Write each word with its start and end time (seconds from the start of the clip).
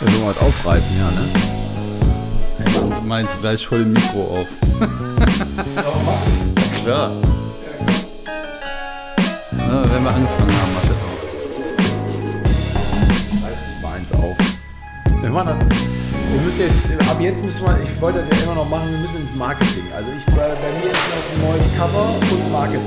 Ja, 0.00 0.06
so 0.12 0.26
was 0.26 0.38
aufreißen, 0.38 0.96
ja, 0.96 1.10
ne? 1.10 1.28
Du 3.00 3.04
meinst 3.04 3.36
gleich 3.40 3.66
voll 3.66 3.80
im 3.80 3.92
Mikro 3.92 4.38
auf. 4.40 4.46
Klar. 6.84 7.10
Na, 9.52 9.82
wenn 9.92 10.04
wir 10.04 10.10
angefangen 10.10 10.52
haben, 10.52 10.72
mach 10.74 10.82
das 10.82 10.90
auf. 11.02 11.18
Reiß 13.44 13.58
uns 13.66 13.76
mal 13.82 13.92
eins 13.94 14.12
auf. 14.12 14.36
Wir 15.20 15.30
machen 15.30 15.48
das. 15.68 15.78
Wir 16.30 16.40
müssen 16.42 16.60
jetzt, 16.60 16.86
ab 17.10 17.20
jetzt 17.20 17.42
müssen 17.42 17.64
wir, 17.66 17.76
ich 17.82 18.00
wollte 18.00 18.22
das 18.22 18.30
ja 18.38 18.44
immer 18.44 18.54
noch 18.54 18.68
machen, 18.68 18.88
wir 18.92 18.98
müssen 18.98 19.20
ins 19.20 19.34
Marketing. 19.34 19.82
Also 19.96 20.08
ich, 20.16 20.24
bei, 20.26 20.48
bei 20.48 20.70
mir 20.78 20.90
ist 20.92 21.08
noch 21.10 21.24
ein 21.34 21.40
neues 21.50 21.66
Cover 21.76 22.06
und 22.20 22.52
Marketing. 22.52 22.86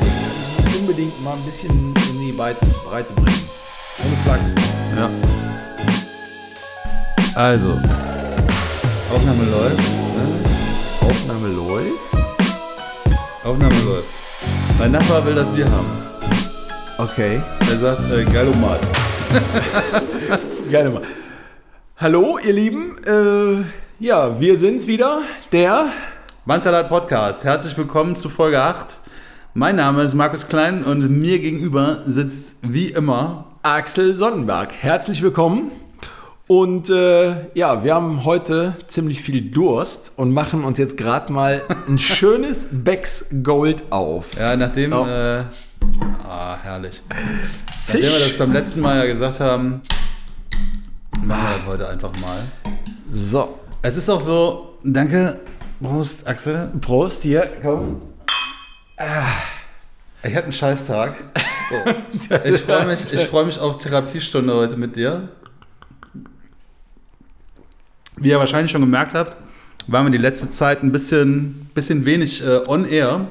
Ich 0.59 0.63
muss 0.65 0.75
unbedingt 0.79 1.21
mal 1.23 1.33
ein 1.33 1.43
bisschen 1.43 1.69
in 1.69 1.93
die 2.25 2.31
Breite, 2.31 2.65
Breite 2.89 3.11
bringen. 3.13 3.41
Ohne 4.05 4.15
Flachs. 4.23 4.53
Ja. 4.95 5.09
Also. 7.35 7.79
Aufnahme 9.09 9.43
läuft. 9.49 9.79
Ne? 9.79 11.07
Aufnahme 11.07 11.47
läuft. 11.47 11.93
Aufnahme 13.45 13.73
läuft. 13.85 14.07
Mein 14.77 14.91
Nachbar 14.91 15.25
will 15.25 15.35
das 15.35 15.47
Bier 15.47 15.65
haben. 15.71 15.87
Okay. 16.97 17.41
Er 17.69 17.77
sagt, 17.77 18.11
äh, 18.11 18.25
Galomat. 18.25 18.81
Gerne 20.69 20.89
mal. 20.89 21.03
Hallo, 21.97 22.37
ihr 22.37 22.53
Lieben. 22.53 22.97
Äh, 23.05 23.63
ja, 24.03 24.37
wir 24.39 24.57
sind's 24.57 24.87
wieder. 24.87 25.21
Der. 25.53 25.85
Mansalat 26.45 26.89
Podcast. 26.89 27.45
Herzlich 27.45 27.77
willkommen 27.77 28.17
zu 28.17 28.27
Folge 28.27 28.61
8. 28.61 28.97
Mein 29.53 29.77
Name 29.77 30.03
ist 30.03 30.15
Markus 30.15 30.49
Klein 30.49 30.83
und 30.83 31.09
mir 31.09 31.39
gegenüber 31.39 32.03
sitzt 32.07 32.57
wie 32.61 32.89
immer 32.89 33.45
Axel 33.63 34.17
Sonnenberg. 34.17 34.73
Herzlich 34.73 35.21
willkommen. 35.21 35.71
Und 36.47 36.89
äh, 36.89 37.49
ja, 37.53 37.83
wir 37.83 37.95
haben 37.95 38.25
heute 38.25 38.75
ziemlich 38.87 39.21
viel 39.21 39.51
Durst 39.51 40.13
und 40.17 40.31
machen 40.33 40.63
uns 40.63 40.77
jetzt 40.79 40.97
gerade 40.97 41.31
mal 41.31 41.61
ein 41.87 41.97
schönes 41.97 42.67
Becks 42.71 43.33
Gold 43.43 43.83
auf. 43.89 44.37
Ja, 44.37 44.55
nachdem. 44.57 44.93
Oh. 44.93 45.05
Äh, 45.05 45.43
ah, 46.27 46.57
herrlich. 46.61 47.01
Zisch. 47.83 48.01
Nachdem 48.01 48.19
wir 48.19 48.19
das 48.19 48.37
beim 48.37 48.51
letzten 48.53 48.81
Mal 48.81 48.97
ja 48.97 49.05
gesagt 49.05 49.39
haben, 49.39 49.81
machen 51.23 51.39
wir 51.43 51.57
das 51.57 51.65
heute 51.67 51.89
einfach 51.89 52.11
mal. 52.19 52.43
So, 53.13 53.59
Es 53.81 53.97
ist 53.97 54.09
auch 54.09 54.21
so, 54.21 54.77
danke, 54.83 55.39
Prost, 55.81 56.27
Axel. 56.27 56.69
Prost 56.81 57.23
hier, 57.23 57.49
komm. 57.61 58.01
Ich 60.23 60.35
hatte 60.35 60.43
einen 60.43 60.53
Scheißtag. 60.53 61.15
So. 61.69 62.35
Ich 62.43 62.61
freue 62.61 62.85
mich, 62.85 63.11
ich 63.11 63.27
freu 63.27 63.45
mich 63.45 63.57
auf 63.57 63.77
Therapiestunde 63.77 64.53
heute 64.53 64.75
mit 64.75 64.95
dir. 64.95 65.29
Wie 68.21 68.29
ihr 68.29 68.39
wahrscheinlich 68.39 68.71
schon 68.71 68.81
gemerkt 68.81 69.13
habt, 69.15 69.35
waren 69.87 70.05
wir 70.05 70.11
die 70.11 70.17
letzte 70.17 70.49
Zeit 70.49 70.83
ein 70.83 70.91
bisschen, 70.91 71.69
bisschen 71.73 72.05
wenig 72.05 72.45
äh, 72.45 72.61
on 72.67 72.85
air. 72.85 73.27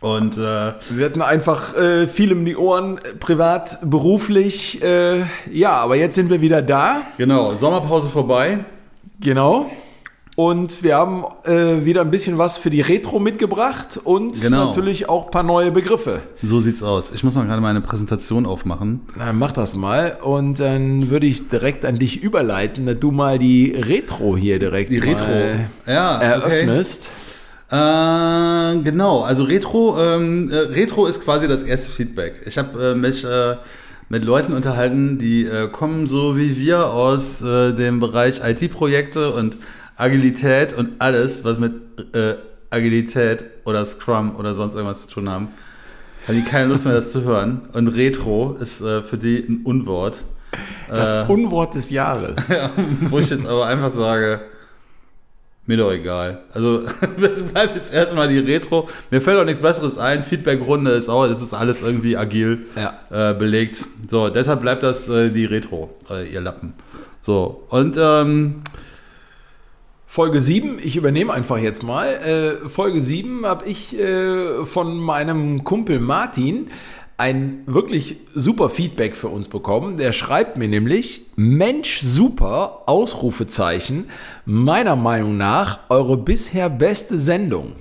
Und 0.00 0.38
äh, 0.38 0.72
Wir 0.90 1.04
hatten 1.04 1.20
einfach 1.20 1.76
äh, 1.76 2.06
viel 2.06 2.32
um 2.32 2.46
die 2.46 2.56
Ohren, 2.56 2.98
privat, 3.20 3.78
beruflich. 3.82 4.82
Äh, 4.82 5.24
ja, 5.52 5.72
aber 5.72 5.96
jetzt 5.96 6.14
sind 6.14 6.30
wir 6.30 6.40
wieder 6.40 6.62
da. 6.62 7.02
genau, 7.18 7.54
Sommerpause 7.56 8.08
vorbei. 8.08 8.64
Genau. 9.20 9.70
Und 10.36 10.82
wir 10.82 10.94
haben 10.96 11.24
äh, 11.44 11.84
wieder 11.84 12.00
ein 12.02 12.10
bisschen 12.10 12.38
was 12.38 12.56
für 12.56 12.70
die 12.70 12.80
Retro 12.80 13.18
mitgebracht 13.18 13.98
und 14.04 14.40
Genau. 14.40 14.66
natürlich 14.66 15.08
auch 15.08 15.26
ein 15.26 15.30
paar 15.30 15.42
neue 15.42 15.70
Begriffe. 15.70 16.20
So 16.42 16.60
sieht's 16.60 16.82
aus. 16.82 17.12
Ich 17.12 17.22
muss 17.24 17.34
mal 17.34 17.44
gerade 17.46 17.60
meine 17.60 17.80
Präsentation 17.80 18.46
aufmachen. 18.46 19.00
Na, 19.18 19.32
mach 19.32 19.52
das 19.52 19.74
mal 19.74 20.18
und 20.22 20.58
dann 20.60 21.10
würde 21.10 21.26
ich 21.26 21.48
direkt 21.48 21.84
an 21.84 21.98
dich 21.98 22.22
überleiten, 22.22 22.86
dass 22.86 22.98
du 23.00 23.10
mal 23.10 23.38
die 23.38 23.72
Retro 23.76 24.36
hier 24.36 24.58
direkt 24.58 24.90
Die 24.90 24.98
Retro. 24.98 25.26
Ja, 25.86 26.16
okay. 26.16 26.24
eröffnest. 26.26 27.08
Äh, 27.70 28.80
genau, 28.82 29.20
also 29.22 29.44
Retro, 29.44 29.96
ähm, 30.00 30.50
äh, 30.50 30.56
Retro 30.56 31.06
ist 31.06 31.22
quasi 31.22 31.46
das 31.48 31.62
erste 31.62 31.90
Feedback. 31.90 32.42
Ich 32.46 32.58
habe 32.58 32.92
äh, 32.92 32.94
mich 32.94 33.24
äh, 33.24 33.56
mit 34.08 34.24
Leuten 34.24 34.52
unterhalten, 34.54 35.18
die 35.18 35.44
äh, 35.44 35.68
kommen 35.68 36.06
so 36.08 36.36
wie 36.36 36.56
wir 36.58 36.86
aus 36.88 37.38
dem 37.40 38.00
Bereich 38.00 38.40
IT-Projekte 38.44 39.32
und 39.32 39.56
Agilität 40.00 40.72
und 40.72 40.90
alles, 40.98 41.44
was 41.44 41.58
mit 41.58 41.72
äh, 42.14 42.34
Agilität 42.70 43.44
oder 43.64 43.84
Scrum 43.84 44.36
oder 44.36 44.54
sonst 44.54 44.74
irgendwas 44.74 45.02
zu 45.06 45.08
tun 45.14 45.28
haben. 45.28 45.48
Haben 46.26 46.36
die 46.36 46.48
keine 46.48 46.66
Lust 46.68 46.84
mehr, 46.84 46.94
das 46.94 47.12
zu 47.12 47.24
hören. 47.24 47.62
Und 47.72 47.88
Retro 47.88 48.56
ist 48.60 48.80
äh, 48.80 49.02
für 49.02 49.18
die 49.18 49.38
ein 49.38 49.60
Unwort. 49.64 50.18
Das 50.88 51.28
Äh, 51.28 51.32
Unwort 51.32 51.74
des 51.74 51.90
Jahres. 51.90 52.36
ja, 52.48 52.70
wo 53.08 53.18
ich 53.18 53.30
jetzt 53.30 53.46
aber 53.46 53.66
einfach 53.66 53.90
sage, 53.90 54.40
mir 55.66 55.76
doch 55.76 55.92
egal. 55.92 56.42
Also, 56.52 56.82
das 57.20 57.42
bleibt 57.42 57.76
jetzt 57.76 57.92
erstmal 57.92 58.28
die 58.28 58.38
Retro. 58.38 58.88
Mir 59.10 59.20
fällt 59.20 59.38
auch 59.38 59.44
nichts 59.44 59.62
Besseres 59.62 59.98
ein. 59.98 60.24
Feedback-Runde 60.24 60.90
ist 60.92 61.08
auch, 61.08 61.26
das 61.28 61.40
ist 61.42 61.54
alles 61.54 61.82
irgendwie 61.82 62.16
agil 62.16 62.66
Ja. 62.76 63.30
äh, 63.30 63.34
belegt. 63.34 63.84
So, 64.08 64.28
deshalb 64.30 64.60
bleibt 64.60 64.82
das 64.82 65.08
äh, 65.08 65.30
die 65.30 65.44
Retro, 65.44 65.90
äh, 66.10 66.30
ihr 66.32 66.40
Lappen. 66.40 66.74
So, 67.20 67.64
und 67.68 67.96
ähm, 68.00 68.62
Folge 70.12 70.40
7, 70.40 70.80
ich 70.82 70.96
übernehme 70.96 71.32
einfach 71.32 71.58
jetzt 71.58 71.84
mal. 71.84 72.14
Äh, 72.14 72.68
Folge 72.68 73.00
7 73.00 73.46
habe 73.46 73.66
ich 73.66 73.96
äh, 73.96 74.66
von 74.66 74.98
meinem 74.98 75.62
Kumpel 75.62 76.00
Martin 76.00 76.66
ein 77.16 77.62
wirklich 77.66 78.16
super 78.34 78.70
Feedback 78.70 79.14
für 79.14 79.28
uns 79.28 79.46
bekommen. 79.46 79.98
Der 79.98 80.12
schreibt 80.12 80.56
mir 80.56 80.66
nämlich, 80.66 81.26
Mensch, 81.36 82.00
super, 82.00 82.82
Ausrufezeichen, 82.86 84.08
meiner 84.44 84.96
Meinung 84.96 85.36
nach 85.36 85.78
eure 85.90 86.16
bisher 86.16 86.68
beste 86.68 87.16
Sendung. 87.16 87.74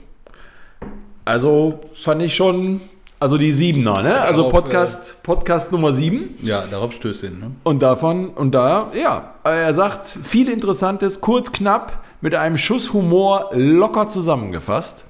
Also 1.26 1.80
fand 1.96 2.22
ich 2.22 2.36
schon, 2.36 2.82
also 3.20 3.40
die 3.40 3.54
Siebener, 3.54 4.04
ne? 4.04 4.22
Also 4.22 4.50
Podcast, 4.50 5.24
Podcast 5.24 5.72
Nummer 5.72 5.94
7. 5.94 6.36
ja, 6.44 6.66
darauf 6.70 6.94
Stößchen. 6.94 7.40
Ne? 7.40 7.52
Und 7.64 7.80
davon, 7.82 8.30
und 8.30 8.52
da, 8.52 8.92
ja, 8.94 9.34
er 9.44 9.74
sagt, 9.74 10.06
viel 10.06 10.48
Interessantes, 10.48 11.22
kurz, 11.22 11.52
knapp, 11.52 12.04
mit 12.22 12.36
einem 12.36 12.58
Schuss 12.58 12.94
Humor 12.94 13.50
locker 13.54 14.10
zusammengefasst. 14.10 15.06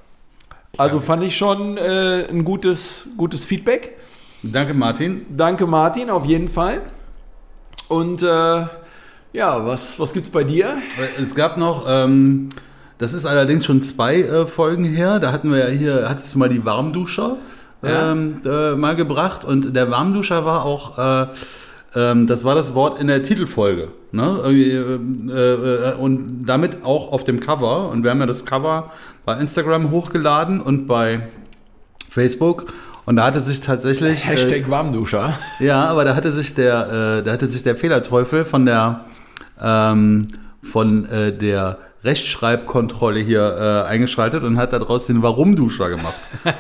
Also 0.78 1.00
fand 1.00 1.24
ich 1.24 1.36
schon 1.38 1.78
äh, 1.78 2.28
ein 2.30 2.46
gutes, 2.46 3.10
gutes 3.18 3.46
Feedback. 3.46 3.98
Danke, 4.44 4.74
Martin. 4.74 5.26
Danke, 5.36 5.68
Martin, 5.68 6.10
auf 6.10 6.26
jeden 6.26 6.48
Fall. 6.48 6.82
Und 7.88 8.22
äh, 8.22 8.26
ja, 9.34 9.66
was, 9.66 10.00
was 10.00 10.14
gibt's 10.14 10.30
bei 10.30 10.44
dir? 10.44 10.78
Es 11.18 11.36
gab 11.36 11.58
noch, 11.58 11.86
ähm, 11.88 12.50
das 13.00 13.14
ist 13.14 13.26
allerdings 13.26 13.66
schon 13.66 13.82
zwei 13.82 14.22
äh, 14.22 14.48
Folgen 14.48 14.84
her, 14.86 15.20
da 15.20 15.32
hatten 15.32 15.52
wir 15.52 15.58
ja 15.60 15.68
hier, 15.70 16.06
hattest 16.10 16.34
du 16.34 16.40
mal 16.40 16.50
die 16.50 16.64
Warmduscher 16.66 17.38
Ja. 17.82 18.12
ähm, 18.12 18.42
äh, 18.46 18.76
mal 18.76 18.96
gebracht 18.96 19.44
und 19.44 19.76
der 19.76 19.90
Warmduscher 19.92 20.46
war 20.46 20.66
auch, 20.66 20.98
äh, 20.98 21.28
ähm, 21.96 22.28
das 22.28 22.44
war 22.44 22.56
das 22.56 22.74
Wort 22.76 23.00
in 23.00 23.08
der 23.08 23.24
Titelfolge. 23.24 23.90
Ne? 24.12 24.40
Irgendwie, 24.44 25.32
äh, 25.32 25.92
äh, 25.92 25.96
und 25.96 26.46
damit 26.46 26.84
auch 26.84 27.12
auf 27.12 27.24
dem 27.24 27.40
Cover. 27.40 27.90
Und 27.90 28.04
wir 28.04 28.12
haben 28.12 28.20
ja 28.20 28.26
das 28.26 28.46
Cover 28.46 28.92
bei 29.26 29.38
Instagram 29.40 29.92
hochgeladen 29.92 30.62
und 30.62 30.88
bei 30.88 31.28
Facebook. 32.10 32.68
Und 33.06 33.16
da 33.16 33.26
hatte 33.26 33.40
sich 33.40 33.62
tatsächlich. 33.62 34.24
äh, 34.24 34.28
Hashtag 34.28 34.70
Warmduscher. 34.70 35.34
ja, 35.60 35.86
aber 35.86 36.06
da 36.06 36.16
hatte 36.16 36.32
sich 36.32 36.54
der, 36.54 37.20
äh, 37.20 37.24
da 37.24 37.32
hatte 37.32 37.48
sich 37.48 37.64
der 37.64 37.76
Fehlerteufel 37.76 38.46
von 38.46 38.66
der, 38.66 39.06
ähm, 39.62 40.28
von 40.62 41.10
äh, 41.10 41.36
der 41.36 41.80
Rechtschreibkontrolle 42.04 43.20
hier 43.20 43.84
äh, 43.86 43.90
eingeschaltet 43.90 44.44
und 44.44 44.58
hat 44.58 44.72
daraus 44.74 45.08
den 45.08 45.22
Warum-Duscher 45.22 45.90
gemacht. 45.90 46.14
das 46.44 46.54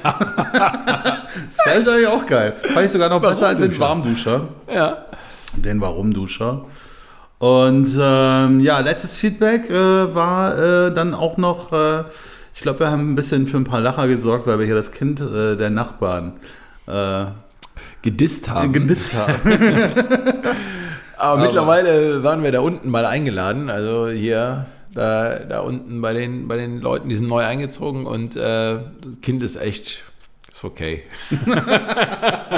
fand 1.64 1.82
ich 1.82 1.88
eigentlich 1.88 2.08
auch 2.08 2.26
geil. 2.26 2.56
Fand 2.74 2.86
ich 2.86 2.92
sogar 2.92 3.10
noch 3.10 3.22
besser 3.22 3.48
als 3.48 3.60
den 3.60 3.80
Warmduscher. 3.80 4.50
Ja. 4.74 5.06
Den 5.62 5.82
Warum-Duscher. 5.82 6.66
Und 7.40 7.90
ähm, 8.00 8.60
ja, 8.60 8.80
letztes 8.80 9.16
Feedback 9.16 9.70
äh, 9.70 10.14
war 10.14 10.58
äh, 10.58 10.94
dann 10.94 11.14
auch 11.14 11.38
noch, 11.38 11.72
äh, 11.72 12.04
ich 12.54 12.62
glaube, 12.62 12.80
wir 12.80 12.92
haben 12.92 13.12
ein 13.12 13.16
bisschen 13.16 13.48
für 13.48 13.58
ein 13.58 13.64
paar 13.64 13.80
Lacher 13.80 14.08
gesorgt, 14.08 14.46
weil 14.46 14.60
wir 14.60 14.66
hier 14.66 14.76
das 14.76 14.92
Kind 14.92 15.22
äh, 15.22 15.56
der 15.56 15.70
Nachbarn 15.70 16.34
äh, 16.88 17.26
Gedisst 18.02 18.50
haben. 18.50 18.72
gedisst 18.72 19.14
haben. 19.14 19.34
Aber, 21.18 21.42
mittlerweile 21.42 22.24
waren 22.24 22.44
wir 22.44 22.52
da 22.52 22.62
unten 22.62 22.90
mal 22.90 23.06
eingeladen. 23.06 23.70
Also 23.70 24.08
hier, 24.10 24.66
da, 24.94 25.40
da 25.40 25.60
unten 25.60 26.02
bei 26.02 26.14
den, 26.14 26.48
bei 26.48 26.56
den 26.56 26.80
Leuten, 26.80 27.10
die 27.10 27.16
sind 27.16 27.28
neu 27.28 27.44
eingezogen 27.44 28.06
und 28.06 28.36
äh, 28.36 28.40
das 28.40 29.22
Kind 29.22 29.44
ist 29.44 29.58
echt, 29.58 30.00
ist 30.52 30.64
okay. 30.64 31.04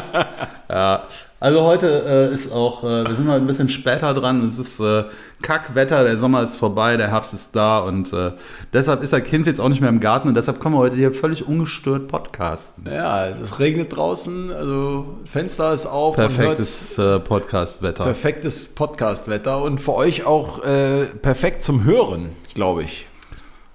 Also 1.42 1.64
heute 1.64 2.30
äh, 2.30 2.34
ist 2.36 2.52
auch, 2.52 2.84
äh, 2.84 3.04
wir 3.04 3.16
sind 3.16 3.26
mal 3.26 3.38
ein 3.40 3.48
bisschen 3.48 3.68
später 3.68 4.14
dran. 4.14 4.46
Es 4.48 4.60
ist 4.60 4.80
äh, 4.80 5.06
Kackwetter, 5.42 6.04
der 6.04 6.16
Sommer 6.18 6.44
ist 6.44 6.56
vorbei, 6.56 6.98
der 6.98 7.10
Herbst 7.10 7.34
ist 7.34 7.56
da 7.56 7.80
und 7.80 8.14
äh, 8.14 8.34
deshalb 8.74 9.02
ist 9.02 9.12
der 9.12 9.22
Kind 9.22 9.48
jetzt 9.48 9.60
auch 9.60 9.68
nicht 9.68 9.82
mehr 9.82 9.90
im 9.90 10.00
Garten 10.00 10.28
und 10.28 10.36
deshalb 10.36 10.60
können 10.60 10.76
wir 10.76 10.80
heute 10.80 10.98
hier 10.98 11.12
völlig 11.16 11.48
ungestört 11.48 12.08
podcasten. 12.10 12.86
Ja, 12.86 13.26
es 13.30 13.58
regnet 13.58 13.96
draußen, 13.96 14.52
also 14.54 15.18
Fenster 15.26 15.74
ist 15.74 15.88
auf. 15.88 16.16
Perfektes 16.16 17.00
äh, 17.00 17.20
Podcast-Wetter. 17.20 18.04
perfektes 18.04 18.68
Podcast-Wetter 18.76 19.64
und 19.64 19.80
für 19.80 19.96
euch 19.96 20.28
auch 20.28 20.64
äh, 20.64 21.06
perfekt 21.06 21.64
zum 21.64 21.84
Hören, 21.86 22.30
glaube 22.54 22.84
ich. 22.84 23.08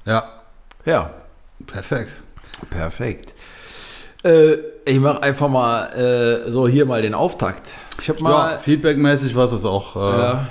Ja, 0.05 0.23
Ja, 0.85 1.11
perfekt. 1.67 2.13
perfekt. 2.71 3.35
Äh, 4.23 4.59
ich 4.87 5.01
mache 5.01 5.23
einfach 5.23 5.49
mal 5.49 5.87
äh, 6.47 6.51
so 6.51 6.67
hier 6.69 6.87
mal 6.87 7.03
den 7.03 7.15
Auftakt. 7.15 7.73
Ich 8.01 8.09
habe 8.09 8.19
Ja, 8.21 8.25
mal, 8.25 8.59
feedbackmäßig 8.59 9.35
war 9.37 9.45
es 9.45 9.51
das 9.51 9.65
auch 9.65 9.97
äh, 9.97 9.99
ja, 10.19 10.47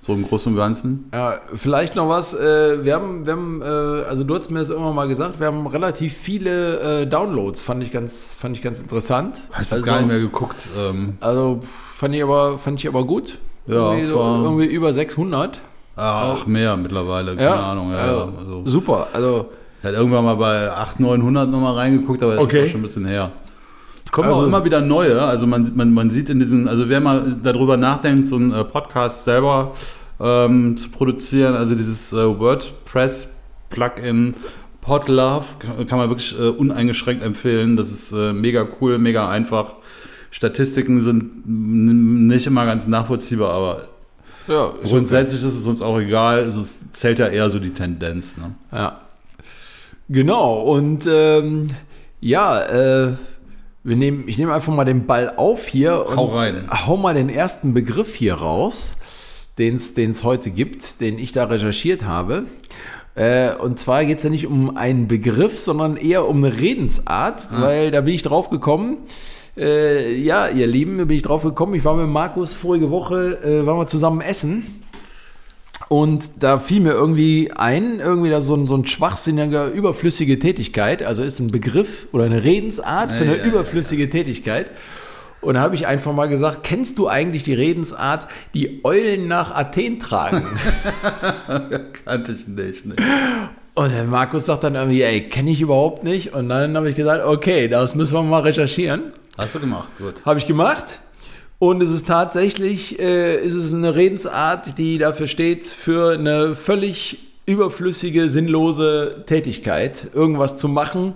so 0.00 0.12
im 0.14 0.26
Großen 0.26 0.52
und 0.52 0.58
Ganzen. 0.58 1.10
ja, 1.12 1.40
vielleicht 1.54 1.96
noch 1.96 2.08
was. 2.08 2.32
Äh, 2.34 2.84
wir 2.84 2.94
haben, 2.94 3.26
wir 3.26 3.32
haben 3.32 3.62
äh, 3.62 3.64
also 3.64 4.24
du 4.24 4.34
hast 4.36 4.50
mir 4.50 4.60
das 4.60 4.70
immer 4.70 4.92
mal 4.92 5.08
gesagt, 5.08 5.40
wir 5.40 5.46
haben 5.48 5.66
relativ 5.66 6.16
viele 6.16 7.02
äh, 7.02 7.06
Downloads, 7.06 7.60
fand 7.60 7.82
ich 7.82 7.90
ganz, 7.92 8.32
fand 8.38 8.56
ich 8.56 8.62
ganz 8.62 8.80
interessant. 8.80 9.40
Habe 9.52 9.62
ich 9.64 9.68
das 9.68 9.78
also, 9.80 9.90
gar 9.90 9.98
nicht 9.98 10.08
mehr 10.08 10.18
geguckt. 10.20 10.56
Ähm, 10.78 11.16
Also 11.20 11.60
fand 11.94 12.14
ich 12.14 12.22
aber, 12.22 12.58
fand 12.58 12.78
ich 12.80 12.88
aber 12.88 13.04
gut. 13.04 13.38
Ja, 13.66 13.92
irgendwie, 13.92 14.08
so, 14.08 14.18
irgendwie 14.18 14.66
über 14.66 14.92
600. 14.92 15.60
ach, 15.96 16.46
mehr 16.46 16.76
mittlerweile, 16.76 17.36
keine 17.36 17.56
Ahnung. 17.56 17.92
Ja, 17.92 18.06
ja. 18.06 18.28
Also, 18.38 18.62
Super. 18.66 19.08
Also 19.12 19.50
ich 19.80 19.84
hatte 19.86 19.96
irgendwann 19.96 20.24
mal 20.24 20.36
bei 20.36 20.70
800, 20.70 21.18
900 21.18 21.48
nochmal 21.50 21.74
reingeguckt, 21.74 22.22
aber 22.22 22.34
das 22.36 22.44
Okay. 22.44 22.60
ist 22.60 22.68
auch 22.68 22.70
schon 22.72 22.80
ein 22.80 22.84
bisschen 22.84 23.06
her. 23.06 23.30
Kommen 24.10 24.28
Also- 24.28 24.40
auch 24.40 24.46
immer 24.46 24.64
wieder 24.64 24.80
neue. 24.80 25.22
Also 25.22 25.46
man, 25.46 25.70
man, 25.74 25.92
man 25.92 26.10
sieht 26.10 26.28
in 26.30 26.38
diesen, 26.40 26.66
also 26.68 26.88
wer 26.88 27.00
mal 27.00 27.36
darüber 27.42 27.76
nachdenkt, 27.76 28.28
so 28.28 28.36
einen 28.36 28.52
äh, 28.52 28.64
Podcast 28.64 29.24
selber 29.24 29.72
ähm, 30.20 30.76
zu 30.76 30.90
produzieren, 30.90 31.54
also 31.54 31.74
dieses 31.74 32.12
äh, 32.12 32.38
WordPress-Plugin 32.38 34.34
Podlove 34.80 35.44
kann, 35.58 35.86
kann 35.86 35.98
man 35.98 36.08
wirklich 36.08 36.38
äh, 36.38 36.48
uneingeschränkt 36.48 37.22
empfehlen. 37.22 37.76
Das 37.76 37.90
ist 37.90 38.12
äh, 38.12 38.32
mega 38.32 38.66
cool, 38.80 38.98
mega 38.98 39.28
einfach. 39.28 39.76
Statistiken 40.30 41.00
sind 41.02 41.42
nicht 41.46 42.46
immer 42.46 42.64
ganz 42.64 42.86
nachvollziehbar, 42.86 43.52
aber 43.52 43.88
ja, 44.48 44.72
ist 44.82 44.90
grundsätzlich 44.90 45.42
ist 45.44 45.56
es 45.58 45.66
uns 45.66 45.82
auch 45.82 45.98
egal. 46.00 46.44
Also 46.44 46.60
es 46.60 46.92
zählt 46.92 47.18
ja 47.18 47.26
eher 47.26 47.50
so 47.50 47.58
die 47.58 47.70
Tendenz. 47.72 48.36
Ne? 48.36 48.54
Ja. 48.72 49.00
Genau, 50.08 50.60
und 50.60 51.06
ähm, 51.08 51.68
ja, 52.20 52.60
äh, 52.62 53.12
wir 53.82 53.96
nehmen, 53.96 54.24
ich 54.28 54.38
nehme 54.38 54.52
einfach 54.52 54.72
mal 54.74 54.84
den 54.84 55.06
Ball 55.06 55.34
auf 55.36 55.66
hier 55.66 56.06
und 56.06 56.16
Hau 56.16 56.26
rein. 56.26 56.68
hau 56.86 56.96
mal 56.96 57.14
den 57.14 57.28
ersten 57.28 57.72
Begriff 57.74 58.14
hier 58.14 58.34
raus, 58.34 58.92
den 59.58 59.76
es 59.76 60.24
heute 60.24 60.50
gibt, 60.50 61.00
den 61.00 61.18
ich 61.18 61.32
da 61.32 61.44
recherchiert 61.44 62.04
habe. 62.04 62.44
Äh, 63.14 63.54
und 63.54 63.78
zwar 63.78 64.04
geht 64.04 64.18
es 64.18 64.24
ja 64.24 64.30
nicht 64.30 64.46
um 64.46 64.76
einen 64.76 65.08
Begriff, 65.08 65.58
sondern 65.58 65.96
eher 65.96 66.28
um 66.28 66.44
eine 66.44 66.56
Redensart, 66.56 67.48
weil 67.52 67.90
da 67.90 68.02
bin 68.02 68.14
ich 68.14 68.22
drauf 68.22 68.50
gekommen. 68.50 68.98
Äh, 69.56 70.14
ja, 70.14 70.48
ihr 70.48 70.66
Lieben, 70.66 70.98
da 70.98 71.04
bin 71.04 71.16
ich 71.16 71.22
drauf 71.22 71.42
gekommen. 71.42 71.74
Ich 71.74 71.84
war 71.84 71.96
mit 71.96 72.08
Markus 72.08 72.54
vorige 72.54 72.90
Woche, 72.90 73.40
äh, 73.42 73.66
waren 73.66 73.78
wir 73.78 73.86
zusammen 73.86 74.20
essen. 74.20 74.79
Und 75.88 76.42
da 76.42 76.58
fiel 76.58 76.80
mir 76.80 76.92
irgendwie 76.92 77.50
ein, 77.52 78.00
irgendwie 78.00 78.30
da 78.30 78.40
so 78.40 78.54
ein, 78.54 78.66
so 78.66 78.76
ein 78.76 78.86
schwachsinniger, 78.86 79.68
überflüssige 79.68 80.38
Tätigkeit, 80.38 81.02
also 81.02 81.22
ist 81.22 81.40
ein 81.40 81.50
Begriff 81.50 82.06
oder 82.12 82.24
eine 82.24 82.44
Redensart 82.44 83.12
für 83.12 83.24
Ja, 83.24 83.32
eine 83.32 83.38
ja, 83.40 83.44
überflüssige 83.44 84.08
Tätigkeit. 84.08 84.66
Und 85.40 85.54
da 85.54 85.60
habe 85.60 85.74
ich 85.74 85.86
einfach 85.86 86.12
mal 86.12 86.28
gesagt, 86.28 86.64
kennst 86.64 86.98
du 86.98 87.08
eigentlich 87.08 87.44
die 87.44 87.54
Redensart, 87.54 88.28
die 88.52 88.84
Eulen 88.84 89.26
nach 89.26 89.54
Athen 89.54 89.98
tragen? 89.98 90.44
Kannte 92.04 92.32
ich 92.32 92.46
nicht. 92.46 92.84
Ne? 92.84 92.96
Und 93.74 93.90
der 93.90 94.04
Markus 94.04 94.46
sagt 94.46 94.64
dann 94.64 94.74
irgendwie, 94.74 95.02
ey, 95.02 95.22
kenne 95.22 95.50
ich 95.50 95.62
überhaupt 95.62 96.04
nicht. 96.04 96.34
Und 96.34 96.50
dann 96.50 96.76
habe 96.76 96.90
ich 96.90 96.96
gesagt, 96.96 97.24
okay, 97.24 97.68
das 97.68 97.94
müssen 97.94 98.14
wir 98.14 98.22
mal 98.22 98.42
recherchieren. 98.42 99.12
Hast 99.38 99.54
du 99.54 99.60
gemacht, 99.60 99.88
gut. 99.96 100.24
Habe 100.26 100.38
ich 100.38 100.46
gemacht. 100.46 100.98
Und 101.60 101.82
es 101.82 101.90
ist 101.90 102.06
tatsächlich, 102.06 102.98
äh, 103.00 103.36
ist 103.36 103.54
es 103.54 103.70
eine 103.74 103.94
Redensart, 103.94 104.78
die 104.78 104.96
dafür 104.96 105.28
steht, 105.28 105.66
für 105.66 106.14
eine 106.14 106.54
völlig 106.54 107.18
überflüssige, 107.44 108.30
sinnlose 108.30 109.24
Tätigkeit, 109.26 110.08
irgendwas 110.14 110.56
zu 110.56 110.68
machen, 110.68 111.12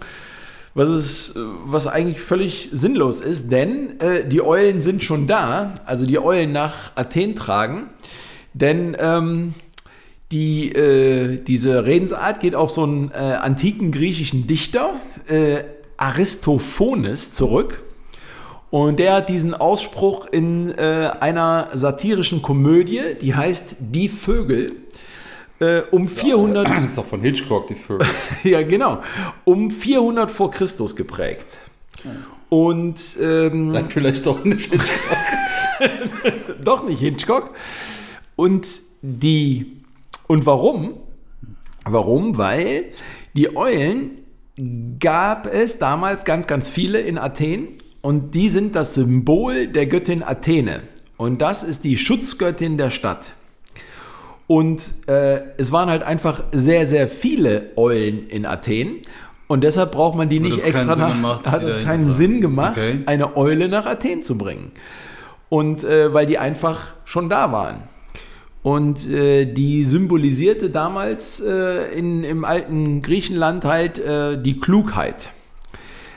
was, 0.74 1.30
äh, 1.30 1.40
was 1.64 1.86
eigentlich 1.86 2.20
völlig 2.20 2.68
sinnlos 2.72 3.22
ist, 3.22 3.52
denn 3.52 3.98
äh, 4.00 4.28
die 4.28 4.42
Eulen 4.42 4.82
sind 4.82 5.02
schon 5.02 5.26
da, 5.26 5.76
also 5.86 6.04
die 6.04 6.18
Eulen 6.18 6.52
nach 6.52 6.92
Athen 6.94 7.34
tragen, 7.36 7.88
denn 8.52 8.94
ähm, 9.00 9.54
die, 10.30 10.72
äh, 10.72 11.42
diese 11.42 11.86
Redensart 11.86 12.40
geht 12.40 12.54
auf 12.54 12.70
so 12.70 12.82
einen 12.82 13.10
äh, 13.12 13.14
antiken 13.14 13.92
griechischen 13.92 14.46
Dichter, 14.46 14.92
äh, 15.26 15.64
Aristophanes, 15.96 17.32
zurück. 17.32 17.83
Und 18.74 18.98
der 18.98 19.12
hat 19.14 19.28
diesen 19.28 19.54
Ausspruch 19.54 20.26
in 20.26 20.76
äh, 20.76 21.08
einer 21.20 21.68
satirischen 21.74 22.42
Komödie, 22.42 23.02
die 23.20 23.32
heißt 23.32 23.76
Die 23.78 24.08
Vögel, 24.08 24.74
äh, 25.60 25.82
um 25.92 26.08
400, 26.08 26.68
Das 26.68 26.82
ist 26.86 26.98
doch 26.98 27.04
von 27.04 27.20
Hitchcock, 27.20 27.68
die 27.68 27.76
Vögel. 27.76 28.04
ja 28.42 28.62
genau, 28.62 29.00
um 29.44 29.70
400 29.70 30.28
vor 30.28 30.50
Christus 30.50 30.96
geprägt. 30.96 31.58
Und 32.48 32.96
ähm, 33.22 33.72
Dann 33.74 33.90
vielleicht 33.90 34.26
doch 34.26 34.42
nicht 34.42 34.72
Hitchcock. 34.72 35.18
doch 36.64 36.84
nicht 36.84 36.98
Hitchcock. 36.98 37.52
Und 38.34 38.66
die 39.02 39.82
und 40.26 40.46
warum? 40.46 40.94
Warum? 41.84 42.38
Weil 42.38 42.86
die 43.34 43.54
Eulen 43.56 44.18
gab 44.98 45.46
es 45.46 45.78
damals 45.78 46.24
ganz, 46.24 46.48
ganz 46.48 46.68
viele 46.68 46.98
in 46.98 47.18
Athen 47.18 47.68
und 48.04 48.34
die 48.34 48.50
sind 48.50 48.76
das 48.76 48.92
Symbol 48.92 49.66
der 49.66 49.86
Göttin 49.86 50.22
Athene. 50.22 50.82
Und 51.16 51.40
das 51.40 51.62
ist 51.62 51.84
die 51.84 51.96
Schutzgöttin 51.96 52.76
der 52.76 52.90
Stadt. 52.90 53.30
Und 54.46 54.82
äh, 55.06 55.40
es 55.56 55.72
waren 55.72 55.88
halt 55.88 56.02
einfach 56.02 56.42
sehr, 56.52 56.86
sehr 56.86 57.08
viele 57.08 57.70
Eulen 57.76 58.28
in 58.28 58.44
Athen. 58.44 58.96
Und 59.46 59.64
deshalb 59.64 59.92
braucht 59.92 60.18
man 60.18 60.28
die 60.28 60.38
nicht 60.38 60.58
es 60.58 60.64
keinen 60.64 60.74
extra 60.74 60.96
nach. 60.96 61.12
gemacht, 61.14 61.46
hat 61.50 61.62
es 61.62 61.82
keinen 61.82 62.10
Sinn 62.10 62.42
gemacht, 62.42 62.72
Okay. 62.76 62.98
eine 63.06 63.38
Eule 63.38 63.70
nach 63.70 63.86
Athen 63.86 64.22
zu 64.22 64.36
bringen. 64.36 64.72
Und 65.48 65.82
äh, 65.82 66.12
weil 66.12 66.26
die 66.26 66.36
einfach 66.36 66.88
schon 67.06 67.30
da 67.30 67.52
waren. 67.52 67.84
Und 68.62 69.08
äh, 69.08 69.46
die 69.46 69.82
symbolisierte 69.82 70.68
damals 70.68 71.40
äh, 71.40 71.98
in, 71.98 72.22
im 72.22 72.44
alten 72.44 73.00
Griechenland 73.00 73.64
halt 73.64 73.98
äh, 73.98 74.36
die 74.36 74.60
Klugheit. 74.60 75.30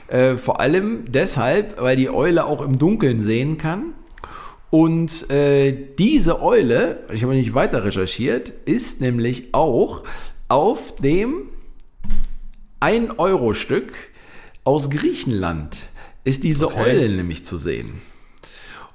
Äh, 0.08 0.36
vor 0.36 0.60
allem 0.60 1.04
deshalb, 1.08 1.80
weil 1.80 1.96
die 1.96 2.10
Eule 2.10 2.46
auch 2.46 2.62
im 2.62 2.78
Dunkeln 2.78 3.20
sehen 3.20 3.58
kann. 3.58 3.94
Und 4.70 5.30
äh, 5.30 5.74
diese 5.98 6.42
Eule, 6.42 7.04
ich 7.12 7.22
habe 7.22 7.34
nicht 7.34 7.54
weiter 7.54 7.84
recherchiert, 7.84 8.52
ist 8.66 9.00
nämlich 9.00 9.54
auch 9.54 10.02
auf 10.48 10.96
dem 10.96 11.48
1-Euro-Stück 12.80 13.92
aus 14.64 14.90
Griechenland 14.90 15.78
ist 16.24 16.44
diese 16.44 16.66
Okay. 16.66 16.90
Eule 16.90 17.08
nämlich 17.08 17.44
zu 17.44 17.56
sehen. 17.56 18.02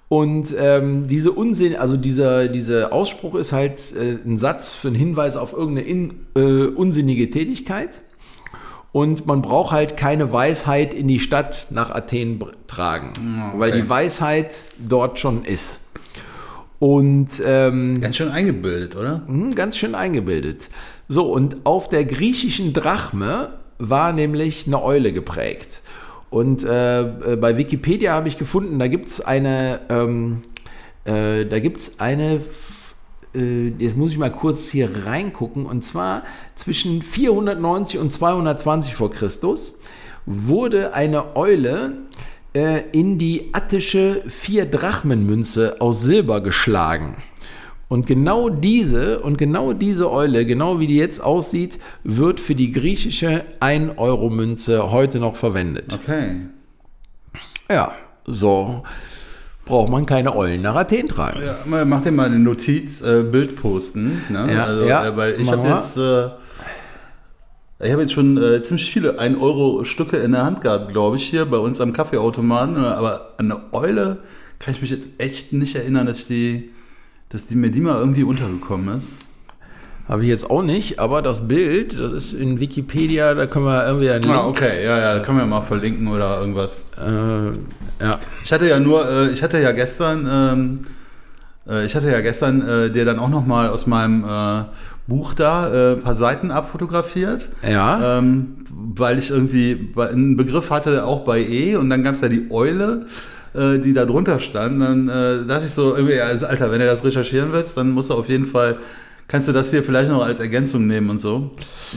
Und 0.07 0.53
ähm, 0.55 1.07
diese 1.07 1.31
Unsinn, 1.31 1.75
also 1.75 1.97
dieser, 1.97 2.47
dieser 2.47 2.93
Ausspruch 2.93 3.33
ist 3.33 3.51
halt 3.51 3.81
äh, 3.95 4.17
ein 4.23 4.37
Satz 4.37 4.73
für 4.73 4.89
einen 4.89 4.95
Hinweis 4.95 5.35
auf 5.35 5.53
irgendeine 5.53 5.87
in, 5.87 6.13
äh, 6.35 6.67
unsinnige 6.67 7.31
Tätigkeit. 7.31 8.01
Und 8.93 9.25
man 9.25 9.41
braucht 9.41 9.71
halt 9.71 9.97
keine 9.97 10.31
Weisheit 10.31 10.93
in 10.93 11.07
die 11.07 11.19
Stadt 11.19 11.67
nach 11.71 11.89
Athen 11.89 12.39
tragen, 12.67 13.11
okay. 13.49 13.59
weil 13.59 13.71
die 13.71 13.89
Weisheit 13.89 14.59
dort 14.77 15.19
schon 15.19 15.43
ist. 15.43 15.81
Und 16.77 17.29
ähm, 17.43 17.99
Ganz 18.01 18.17
schön 18.17 18.29
eingebildet, 18.29 18.95
oder? 18.95 19.23
hm, 19.25 19.55
ganz 19.55 19.77
schön 19.77 19.95
eingebildet. 19.95 20.61
So, 21.07 21.31
und 21.31 21.65
auf 21.65 21.89
der 21.89 22.05
griechischen 22.05 22.71
Drachme 22.73 23.49
war 23.79 24.13
nämlich 24.13 24.67
eine 24.67 24.83
Eule 24.83 25.11
geprägt. 25.11 25.81
Und 26.29 26.63
äh, 26.63 27.01
äh, 27.01 27.35
bei 27.35 27.57
Wikipedia 27.57 28.13
habe 28.13 28.27
ich 28.27 28.37
gefunden, 28.37 28.79
da 28.79 28.87
gibt 28.87 29.07
es 29.07 29.21
eine, 29.21 29.79
ähm, 29.89 30.41
äh, 31.05 31.45
da 31.45 31.59
gibt 31.59 31.77
es 31.77 31.99
eine, 31.99 32.41
jetzt 33.39 33.97
muss 33.97 34.11
ich 34.11 34.17
mal 34.17 34.31
kurz 34.31 34.69
hier 34.69 35.05
reingucken, 35.05 35.65
und 35.65 35.83
zwar 35.83 36.23
zwischen 36.55 37.01
490 37.01 37.99
und 37.99 38.11
220 38.11 38.93
vor 38.93 39.11
Christus 39.11 39.79
wurde 40.25 40.93
eine 40.93 41.35
Eule 41.35 41.93
äh, 42.53 42.83
in 42.91 43.17
die 43.17 43.49
attische 43.53 44.23
Vier-Drachmen-Münze 44.27 45.77
aus 45.79 46.03
Silber 46.03 46.41
geschlagen. 46.41 47.17
Und 47.89 48.07
genau 48.07 48.49
diese 48.49 49.19
und 49.19 49.37
genau 49.37 49.73
diese 49.73 50.11
Eule, 50.11 50.45
genau 50.45 50.79
wie 50.79 50.87
die 50.87 50.95
jetzt 50.95 51.21
aussieht, 51.21 51.79
wird 52.03 52.39
für 52.39 52.55
die 52.55 52.71
griechische 52.71 53.43
1-Euro-Münze 53.59 54.91
heute 54.91 55.19
noch 55.19 55.35
verwendet. 55.35 55.93
Okay. 55.93 56.47
Ja, 57.69 57.93
so. 58.25 58.83
Braucht 59.65 59.89
man 59.89 60.05
keine 60.05 60.35
Eulen 60.35 60.61
nach 60.61 60.75
Athen 60.75 61.07
tragen. 61.07 61.39
Ja, 61.43 61.85
mach 61.85 62.01
dir 62.03 62.11
mal 62.11 62.25
eine 62.25 62.39
Notiz, 62.39 63.01
äh, 63.01 63.23
Bild 63.23 63.55
posten. 63.61 64.21
Ne? 64.29 64.53
Ja, 64.53 64.63
also, 64.65 64.85
ja, 64.85 65.05
äh, 65.05 65.17
weil 65.17 65.39
ich 65.39 65.51
habe 65.51 65.67
jetzt, 65.67 65.97
äh, 65.97 66.27
ich 67.79 67.91
habe 67.91 68.01
jetzt 68.01 68.13
schon 68.13 68.37
äh, 68.37 68.61
ziemlich 68.61 68.91
viele 68.91 69.19
1-Euro-Stücke 69.19 70.17
in 70.17 70.33
der 70.33 70.45
Hand 70.45 70.61
gehabt, 70.61 70.89
glaube 70.91 71.17
ich, 71.17 71.25
hier 71.25 71.45
bei 71.45 71.57
uns 71.57 71.81
am 71.81 71.93
Kaffeeautomaten. 71.93 72.75
äh, 72.75 72.87
Aber 72.87 73.33
an 73.37 73.51
eine 73.51 73.61
Eule 73.71 74.17
kann 74.59 74.73
ich 74.73 74.81
mich 74.81 74.89
jetzt 74.91 75.09
echt 75.19 75.53
nicht 75.53 75.75
erinnern, 75.75 76.05
dass 76.07 76.19
ich 76.19 76.27
die, 76.27 76.71
dass 77.29 77.45
die 77.47 77.55
mir 77.55 77.71
die 77.71 77.81
mal 77.81 77.97
irgendwie 77.97 78.23
untergekommen 78.23 78.97
ist. 78.97 79.27
Habe 80.07 80.23
ich 80.23 80.27
jetzt 80.27 80.49
auch 80.49 80.63
nicht, 80.63 80.99
aber 80.99 81.21
das 81.21 81.47
Bild, 81.47 81.97
das 81.97 82.11
ist 82.11 82.33
in 82.33 82.59
Wikipedia, 82.59 83.33
da 83.35 83.47
können 83.47 83.65
wir 83.65 83.87
irgendwie 83.87 84.09
einen 84.09 84.23
Link. 84.23 84.35
Ah, 84.35 84.47
okay, 84.47 84.83
ja, 84.83 84.99
ja, 84.99 85.19
können 85.19 85.37
wir 85.37 85.45
mal 85.45 85.61
verlinken 85.61 86.09
oder 86.09 86.41
irgendwas. 86.41 86.87
Äh, 86.97 88.03
ja. 88.03 88.12
Ich 88.43 88.51
hatte 88.51 88.67
ja 88.67 88.79
nur, 88.79 89.09
äh, 89.09 89.29
ich 89.29 89.41
hatte 89.43 89.59
ja 89.59 89.71
gestern, 89.71 90.27
ähm, 90.29 90.79
äh, 91.67 91.85
ich 91.85 91.95
hatte 91.95 92.11
ja 92.11 92.21
gestern 92.21 92.67
äh, 92.67 92.89
dir 92.91 93.05
dann 93.05 93.19
auch 93.19 93.29
noch 93.29 93.45
mal 93.45 93.69
aus 93.69 93.87
meinem 93.87 94.23
äh, 94.23 94.63
Buch 95.07 95.33
da 95.33 95.71
äh, 95.73 95.93
ein 95.93 96.01
paar 96.01 96.15
Seiten 96.15 96.51
abfotografiert, 96.51 97.49
Ja. 97.67 98.17
ähm, 98.19 98.57
weil 98.95 99.17
ich 99.19 99.29
irgendwie 99.29 99.93
einen 99.97 100.37
Begriff 100.37 100.71
hatte, 100.71 101.05
auch 101.05 101.23
bei 101.23 101.39
E, 101.39 101.75
und 101.75 101.89
dann 101.89 102.03
gab 102.03 102.15
es 102.15 102.21
ja 102.21 102.29
die 102.29 102.47
Eule, 102.51 103.05
äh, 103.53 103.79
die 103.79 103.93
da 103.93 104.05
drunter 104.05 104.39
stand. 104.39 104.81
Dann 104.81 105.07
äh, 105.09 105.45
dachte 105.47 105.65
ich 105.65 105.71
so, 105.73 105.95
irgendwie, 105.95 106.19
also, 106.19 106.45
Alter, 106.45 106.71
wenn 106.71 106.79
du 106.79 106.85
das 106.85 107.03
recherchieren 107.03 107.51
willst, 107.53 107.77
dann 107.77 107.91
musst 107.91 108.09
du 108.09 108.13
auf 108.15 108.29
jeden 108.29 108.45
Fall, 108.45 108.77
kannst 109.27 109.47
du 109.47 109.51
das 109.51 109.69
hier 109.71 109.83
vielleicht 109.83 110.09
noch 110.09 110.23
als 110.23 110.39
Ergänzung 110.39 110.87
nehmen 110.87 111.09
und 111.09 111.19
so. 111.19 111.51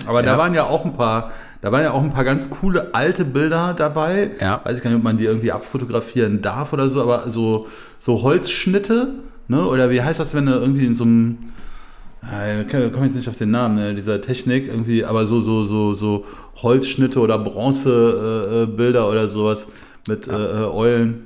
Aber 0.06 0.20
Ja. 0.20 0.26
da 0.32 0.38
waren 0.38 0.54
ja 0.54 0.64
auch 0.64 0.84
ein 0.84 0.94
paar, 0.96 1.32
da 1.60 1.72
waren 1.72 1.82
ja 1.82 1.92
auch 1.92 2.02
ein 2.02 2.12
paar 2.12 2.24
ganz 2.24 2.50
coole 2.50 2.94
alte 2.94 3.24
Bilder 3.24 3.74
dabei. 3.74 4.30
Ja. 4.40 4.60
Weiß 4.64 4.76
ich 4.76 4.82
gar 4.82 4.90
nicht, 4.90 4.98
ob 4.98 5.04
man 5.04 5.18
die 5.18 5.24
irgendwie 5.24 5.52
abfotografieren 5.52 6.42
darf 6.42 6.72
oder 6.72 6.88
so, 6.88 7.02
aber 7.02 7.30
so, 7.30 7.66
so 7.98 8.22
Holzschnitte, 8.22 9.08
ne? 9.48 9.66
Oder 9.66 9.90
wie 9.90 10.02
heißt 10.02 10.20
das, 10.20 10.34
wenn 10.34 10.46
du 10.46 10.52
irgendwie 10.52 10.86
in 10.86 10.94
so 10.94 11.04
einem 11.04 11.38
äh, 12.32 12.62
Ich 12.62 12.68
komme 12.70 13.06
jetzt 13.06 13.16
nicht 13.16 13.28
auf 13.28 13.38
den 13.38 13.50
Namen 13.50 13.76
ne, 13.76 13.94
dieser 13.94 14.20
Technik 14.20 14.68
irgendwie, 14.68 15.04
aber 15.04 15.26
so 15.26 15.40
so 15.40 15.64
so 15.64 15.94
so 15.94 16.24
Holzschnitte 16.62 17.20
oder 17.20 17.38
Bronzebilder 17.38 18.62
äh, 18.62 18.66
Bilder 18.66 19.10
oder 19.10 19.28
sowas 19.28 19.66
mit 20.08 20.26
äh, 20.28 20.32
äh, 20.32 20.64
Eulen. 20.64 21.22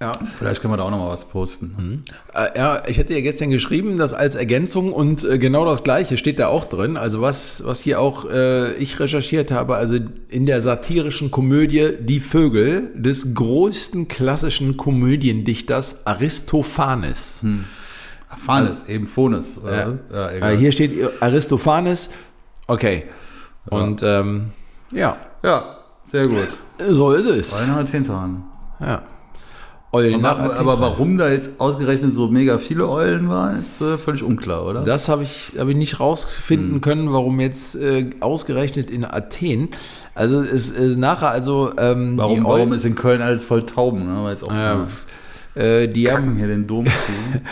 Ja. 0.00 0.12
Vielleicht 0.38 0.60
können 0.60 0.72
wir 0.72 0.76
da 0.78 0.84
auch 0.84 0.90
noch 0.90 0.98
mal 0.98 1.08
was 1.08 1.24
posten. 1.24 2.04
Äh, 2.32 2.56
ja, 2.56 2.82
ich 2.86 2.98
hatte 2.98 3.14
ja 3.14 3.20
gestern 3.20 3.50
geschrieben, 3.50 3.98
das 3.98 4.14
als 4.14 4.36
Ergänzung 4.36 4.92
und 4.92 5.24
äh, 5.24 5.38
genau 5.38 5.64
das 5.64 5.82
gleiche 5.82 6.16
steht 6.18 6.38
da 6.38 6.48
auch 6.48 6.66
drin. 6.66 6.96
Also 6.96 7.20
was, 7.20 7.64
was 7.64 7.80
hier 7.80 8.00
auch 8.00 8.24
äh, 8.30 8.74
ich 8.74 9.00
recherchiert 9.00 9.50
habe, 9.50 9.74
also 9.74 9.98
in 10.28 10.46
der 10.46 10.60
satirischen 10.60 11.30
Komödie 11.30 11.94
Die 12.00 12.20
Vögel 12.20 12.92
des 12.94 13.34
größten 13.34 14.06
klassischen 14.06 14.76
Komödiendichters 14.76 16.06
Aristophanes. 16.06 17.44
Phanes, 18.36 18.84
eben 18.86 19.06
Phones. 19.06 19.58
Ja. 19.64 19.94
Ja, 20.12 20.30
Äh, 20.30 20.56
hier 20.56 20.70
steht 20.70 20.92
Aristophanes. 21.20 22.10
Okay. 22.66 23.04
Und 23.66 24.02
ähm, 24.02 24.50
ja, 24.92 25.16
ja, 25.42 25.78
sehr 26.10 26.26
gut. 26.26 26.48
so 26.78 27.12
ist 27.12 27.26
es. 27.26 27.60
Hat 27.60 27.88
Hintern. 27.88 28.44
Ja. 28.80 29.02
Eulen 29.90 30.24
Aber, 30.24 30.56
aber 30.56 30.80
warum 30.80 31.16
da 31.16 31.30
jetzt 31.30 31.60
ausgerechnet 31.60 32.12
so 32.12 32.28
mega 32.28 32.58
viele 32.58 32.88
Eulen 32.88 33.30
waren, 33.30 33.58
ist 33.58 33.80
äh, 33.80 33.96
völlig 33.96 34.22
unklar, 34.22 34.66
oder? 34.66 34.84
Das 34.84 35.08
habe 35.08 35.22
ich, 35.22 35.56
hab 35.58 35.68
ich 35.68 35.76
nicht 35.76 35.98
rausfinden 35.98 36.74
Hm. 36.74 36.80
können, 36.82 37.12
warum 37.12 37.40
jetzt 37.40 37.74
äh, 37.74 38.10
ausgerechnet 38.20 38.90
in 38.90 39.06
Athen. 39.06 39.70
Also 40.14 40.42
es 40.42 40.68
ist 40.68 40.98
nachher 40.98 41.30
also 41.30 41.72
ähm, 41.78 42.18
warum, 42.18 42.34
die 42.34 42.44
warum 42.44 42.72
ist 42.74 42.84
in 42.84 42.96
Köln 42.96 43.22
alles 43.22 43.46
voll 43.46 43.64
Tauben? 43.64 44.04
Ne? 44.04 44.24
Weil 44.24 44.32
jetzt 44.32 44.44
auch 44.44 44.52
ja, 44.52 44.86
äh, 45.54 45.88
die 45.88 46.04
kacken 46.04 46.30
haben, 46.30 46.36
hier 46.36 46.48
den 46.48 46.66
Dom 46.66 46.84
zu. 46.84 46.92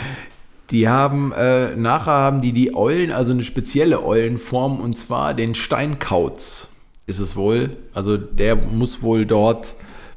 die 0.71 0.89
haben 0.89 1.33
äh, 1.33 1.75
nachher 1.75 2.13
haben 2.13 2.43
die 2.43 2.53
die 2.53 2.75
Eulen, 2.75 3.13
also 3.13 3.33
eine 3.33 3.45
spezielle 3.45 4.05
Eulenform 4.05 4.81
und 4.81 4.99
zwar 4.99 5.33
den 5.33 5.55
Steinkauz 5.55 6.69
ist 7.07 7.19
es 7.19 7.35
wohl. 7.35 7.71
Also 7.95 8.19
der 8.19 8.57
muss 8.57 9.03
wohl 9.03 9.25
dort 9.25 9.73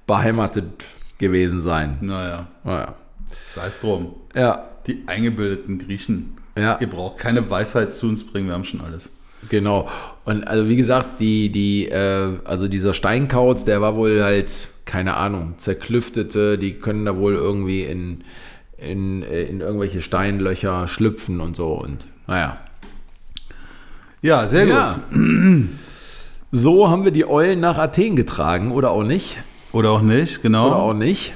beheimatet 0.06 0.66
gewesen 1.20 1.62
sein. 1.62 1.98
naja, 2.02 2.48
Naja. 2.64 2.96
sei 3.56 3.68
es 3.68 3.80
drum. 3.82 4.16
Ja, 4.36 4.66
Die 4.88 5.04
eingebildeten 5.06 5.78
Griechen. 5.78 6.38
Ja. 6.58 6.78
Ihr 6.82 6.90
braucht 6.90 7.20
keine 7.20 7.48
Weisheit 7.50 7.94
zu 7.94 8.08
uns 8.08 8.26
bringen, 8.26 8.48
wir 8.48 8.54
haben 8.56 8.66
schon 8.66 8.82
alles. 8.82 9.12
Genau. 9.50 9.88
Und 10.26 10.46
also 10.48 10.68
wie 10.68 10.76
gesagt, 10.76 11.20
die, 11.20 11.50
die, 11.52 11.88
äh, 11.88 12.34
also 12.44 12.68
dieser 12.68 12.94
Steinkauz, 12.94 13.64
der 13.64 13.80
war 13.82 13.96
wohl 13.96 14.22
halt, 14.24 14.50
keine 14.86 15.16
Ahnung, 15.16 15.54
zerklüftete, 15.58 16.58
die 16.58 16.74
können 16.74 17.06
da 17.06 17.16
wohl 17.16 17.36
irgendwie 17.36 17.84
in, 17.84 18.24
in, 18.78 19.24
äh, 19.24 19.44
in 19.44 19.62
irgendwelche 19.62 20.02
Steinlöcher 20.02 20.88
schlüpfen 20.88 21.40
und 21.40 21.56
so. 21.56 21.74
Und 21.74 22.06
naja. 22.28 22.58
Ja, 24.22 24.44
sehr 24.46 24.66
Ja. 24.68 25.00
So 26.52 26.90
haben 26.90 27.04
wir 27.06 27.12
die 27.12 27.28
Eulen 27.28 27.60
nach 27.60 27.78
Athen 27.78 28.16
getragen, 28.16 28.72
oder 28.72 28.90
auch 28.90 29.04
nicht? 29.04 29.38
Oder 29.72 29.92
auch 29.92 30.02
nicht, 30.02 30.42
genau. 30.42 30.68
Oder 30.68 30.76
auch 30.78 30.94
nicht. 30.94 31.34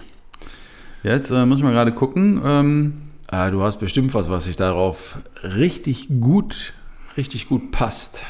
Jetzt 1.03 1.29
äh, 1.31 1.45
muss 1.45 1.59
ich 1.59 1.63
mal 1.63 1.73
gerade 1.73 1.91
gucken. 1.91 2.41
Ähm, 2.43 2.93
Ah, 3.33 3.49
du 3.49 3.63
hast 3.63 3.79
bestimmt 3.79 4.13
was, 4.13 4.29
was 4.29 4.43
sich 4.43 4.57
darauf 4.57 5.17
richtig 5.41 6.07
gut, 6.21 6.73
richtig 7.17 7.47
gut 7.49 7.71
passt. 7.71 8.21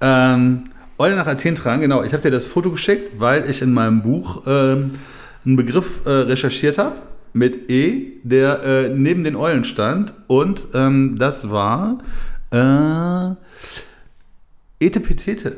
ähm, 0.00 0.64
Eulen 0.98 1.14
nach 1.14 1.28
Athen 1.28 1.54
tragen, 1.54 1.80
genau. 1.80 2.02
Ich 2.02 2.12
habe 2.12 2.24
dir 2.24 2.32
das 2.32 2.48
Foto 2.48 2.72
geschickt, 2.72 3.20
weil 3.20 3.48
ich 3.48 3.62
in 3.62 3.72
meinem 3.72 4.02
Buch 4.02 4.42
ähm, 4.48 4.94
einen 5.46 5.54
Begriff 5.54 6.04
äh, 6.04 6.10
recherchiert 6.10 6.76
habe 6.76 6.96
mit 7.34 7.70
E, 7.70 8.14
der 8.24 8.64
äh, 8.64 8.88
neben 8.88 9.22
den 9.22 9.36
Eulen 9.36 9.64
stand. 9.64 10.12
Und 10.26 10.62
ähm, 10.74 11.16
das 11.16 11.48
war 11.50 11.98
äh, 12.50 13.34
Etepetete. 14.84 15.56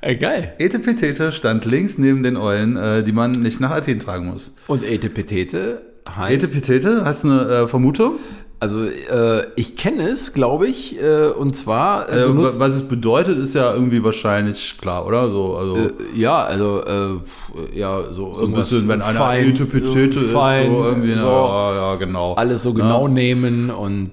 Äh, 0.00 0.16
geil. 0.16 0.54
Etepetete 0.58 1.32
stand 1.32 1.64
links 1.64 1.98
neben 1.98 2.22
den 2.22 2.36
Eulen, 2.36 2.76
äh, 2.76 3.02
die 3.02 3.12
man 3.12 3.32
nicht 3.32 3.60
nach 3.60 3.70
Athen 3.70 3.98
tragen 3.98 4.26
muss. 4.26 4.54
Und 4.68 4.84
Etepetete 4.84 5.82
heißt... 6.16 6.32
Etepetete, 6.44 7.04
hast 7.04 7.24
du 7.24 7.28
eine 7.30 7.48
äh, 7.50 7.68
Vermutung? 7.68 8.16
Also 8.62 8.84
äh, 8.84 9.46
ich 9.56 9.76
kenne 9.76 10.02
es, 10.08 10.34
glaube 10.34 10.66
ich, 10.66 11.00
äh, 11.02 11.28
und 11.28 11.56
zwar 11.56 12.10
äh, 12.10 12.24
Äh, 12.24 12.26
benutzt, 12.28 12.60
wa- 12.60 12.66
was 12.66 12.74
es 12.76 12.82
bedeutet, 12.86 13.38
ist 13.38 13.54
ja 13.54 13.72
irgendwie 13.72 14.04
wahrscheinlich 14.04 14.76
klar, 14.78 15.06
oder? 15.06 15.30
So, 15.30 15.56
also 15.56 15.76
äh, 15.76 15.90
ja, 16.14 16.42
also 16.42 16.84
äh, 16.84 17.78
ja, 17.78 18.12
so, 18.12 18.34
so 18.34 18.44
ein 18.46 18.52
bisschen, 18.52 18.86
wenn 18.86 19.00
einer 19.00 19.32
Etepetete 19.34 20.18
ist, 20.20 20.30
fein, 20.32 20.70
so 20.70 20.84
irgendwie, 20.84 21.14
so, 21.14 21.20
ja, 21.26 21.74
ja, 21.74 21.94
genau. 21.96 22.34
alles 22.34 22.62
so 22.62 22.74
genau 22.74 23.08
nehmen 23.08 23.70
und 23.70 24.10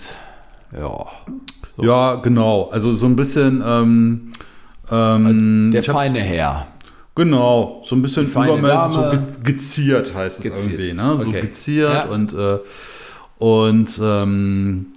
ja, 0.77 1.05
Ja, 1.81 2.15
genau. 2.15 2.69
Also 2.71 2.95
so 2.95 3.05
ein 3.05 3.15
bisschen, 3.17 3.61
ähm, 3.65 4.31
ähm, 4.91 5.71
der 5.71 5.81
ich 5.81 5.89
hab- 5.89 5.95
feine 5.95 6.19
Herr. 6.19 6.67
Genau, 7.15 7.81
so 7.85 7.95
ein 7.95 8.01
bisschen 8.03 8.25
übermäßig, 8.27 8.93
so 8.93 9.01
ge 9.09 9.19
geziert 9.43 10.13
heißt 10.13 10.37
es 10.37 10.43
Geziert. 10.43 10.79
irgendwie, 10.79 10.93
ne? 10.93 11.17
So 11.19 11.29
Okay. 11.29 11.41
geziert 11.41 11.91
Ja. 11.93 12.05
und 12.05 12.33
äh, 12.33 12.57
und 13.39 13.89
ähm, 14.01 14.87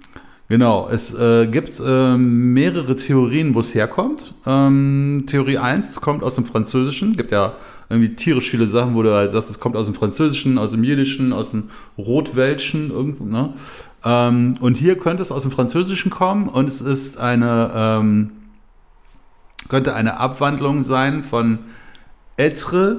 genau, 0.47 0.87
es 0.91 1.13
äh, 1.15 1.47
gibt 1.47 1.81
ähm, 1.85 2.53
mehrere 2.53 2.95
Theorien, 2.95 3.53
wo 3.55 3.59
es 3.59 3.73
herkommt. 3.75 4.33
Ähm, 4.45 5.25
Theorie 5.27 5.57
1, 5.57 5.89
es 5.89 6.01
kommt 6.01 6.23
aus 6.23 6.35
dem 6.35 6.45
Französischen, 6.45 7.17
gibt 7.17 7.31
ja 7.31 7.53
irgendwie 7.89 8.15
tierisch 8.15 8.49
viele 8.49 8.67
Sachen, 8.67 8.93
wo 8.95 9.01
du 9.03 9.11
halt 9.13 9.31
sagst, 9.31 9.49
es 9.49 9.59
kommt 9.59 9.75
aus 9.75 9.85
dem 9.87 9.95
Französischen, 9.95 10.57
aus 10.59 10.71
dem 10.71 10.83
Jiddischen, 10.83 11.33
aus 11.33 11.51
dem 11.51 11.65
Rotwelschen, 11.97 12.89
irgendwo, 12.91 13.25
ne? 13.25 13.53
Ähm, 14.05 14.53
und 14.59 14.77
hier 14.77 14.97
könnte 14.97 15.21
es 15.23 15.31
aus 15.31 15.41
dem 15.43 15.51
Französischen 15.51 16.09
kommen 16.11 16.47
und 16.49 16.67
es 16.67 16.81
ist 16.81 17.17
eine, 17.19 17.71
ähm, 17.75 18.31
könnte 19.69 19.93
eine 19.95 20.19
Abwandlung 20.19 20.81
sein 20.81 21.23
von 21.23 21.59
être, 22.37 22.95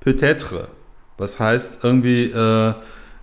peut-être. 0.00 0.68
Was 1.18 1.38
heißt 1.38 1.80
irgendwie, 1.82 2.24
äh, 2.24 2.74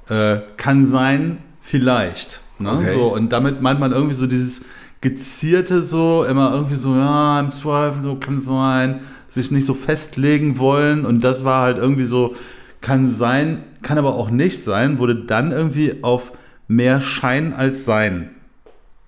äh, 0.09 0.41
kann 0.57 0.85
sein, 0.85 1.37
vielleicht. 1.61 2.41
Ne? 2.59 2.71
Okay. 2.71 2.93
So, 2.93 3.13
und 3.13 3.31
damit 3.31 3.61
meint 3.61 3.79
man 3.79 3.91
irgendwie 3.91 4.15
so 4.15 4.27
dieses 4.27 4.65
gezierte 5.01 5.81
so, 5.83 6.23
immer 6.25 6.53
irgendwie 6.53 6.75
so, 6.75 6.95
ja, 6.95 7.39
im 7.39 7.51
Zweifel, 7.51 8.03
so 8.03 8.15
kann 8.15 8.39
sein, 8.39 9.01
sich 9.27 9.49
nicht 9.51 9.65
so 9.65 9.73
festlegen 9.73 10.57
wollen. 10.59 11.05
Und 11.05 11.23
das 11.23 11.45
war 11.45 11.61
halt 11.61 11.77
irgendwie 11.77 12.05
so, 12.05 12.35
kann 12.81 13.09
sein, 13.09 13.63
kann 13.81 13.97
aber 13.97 14.15
auch 14.15 14.29
nicht 14.29 14.63
sein, 14.63 14.99
wurde 14.99 15.15
dann 15.15 15.51
irgendwie 15.51 16.03
auf 16.03 16.33
mehr 16.67 17.01
Schein 17.01 17.53
als 17.53 17.85
Sein 17.85 18.29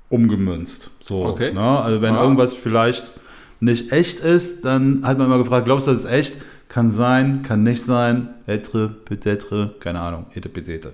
umgemünzt. 0.10 0.92
So, 1.04 1.26
Okay. 1.26 1.54
Ne? 1.54 1.62
Also 1.62 2.02
wenn 2.02 2.16
Ja. 2.16 2.22
irgendwas 2.22 2.54
vielleicht 2.54 3.06
nicht 3.62 3.92
echt 3.92 4.20
ist, 4.20 4.66
dann 4.66 5.06
hat 5.06 5.18
man 5.18 5.28
immer 5.28 5.38
gefragt, 5.38 5.66
glaubst 5.66 5.88
du, 5.88 5.92
das 5.92 6.04
ist 6.04 6.12
echt? 6.12 6.42
Kann 6.68 6.92
sein, 6.92 7.42
kann 7.44 7.64
nicht 7.64 7.84
sein, 7.84 8.30
être, 8.48 8.90
peut-être, 9.06 9.76
keine 9.80 10.00
Ahnung, 10.00 10.26
ete, 10.34 10.50
petete. 10.50 10.94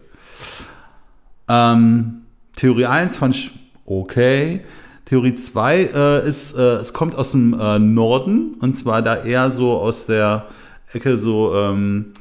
Ähm, 1.48 2.22
Theorie 2.56 2.86
1 2.86 3.18
fand 3.18 3.36
ich 3.36 3.52
okay. 3.86 4.62
Theorie 5.06 5.36
2 5.36 5.78
äh, 5.78 6.28
ist, 6.28 6.58
äh, 6.58 6.76
es 6.76 6.94
kommt 6.94 7.16
aus 7.16 7.32
dem 7.32 7.54
äh, 7.60 7.80
Norden 7.80 8.56
und 8.60 8.76
zwar 8.76 9.02
da 9.02 9.24
eher 9.24 9.50
so 9.50 9.78
aus 9.78 10.06
der 10.06 10.48
Ecke 10.94 11.18
so 11.18 11.56
ähm, 11.56 12.14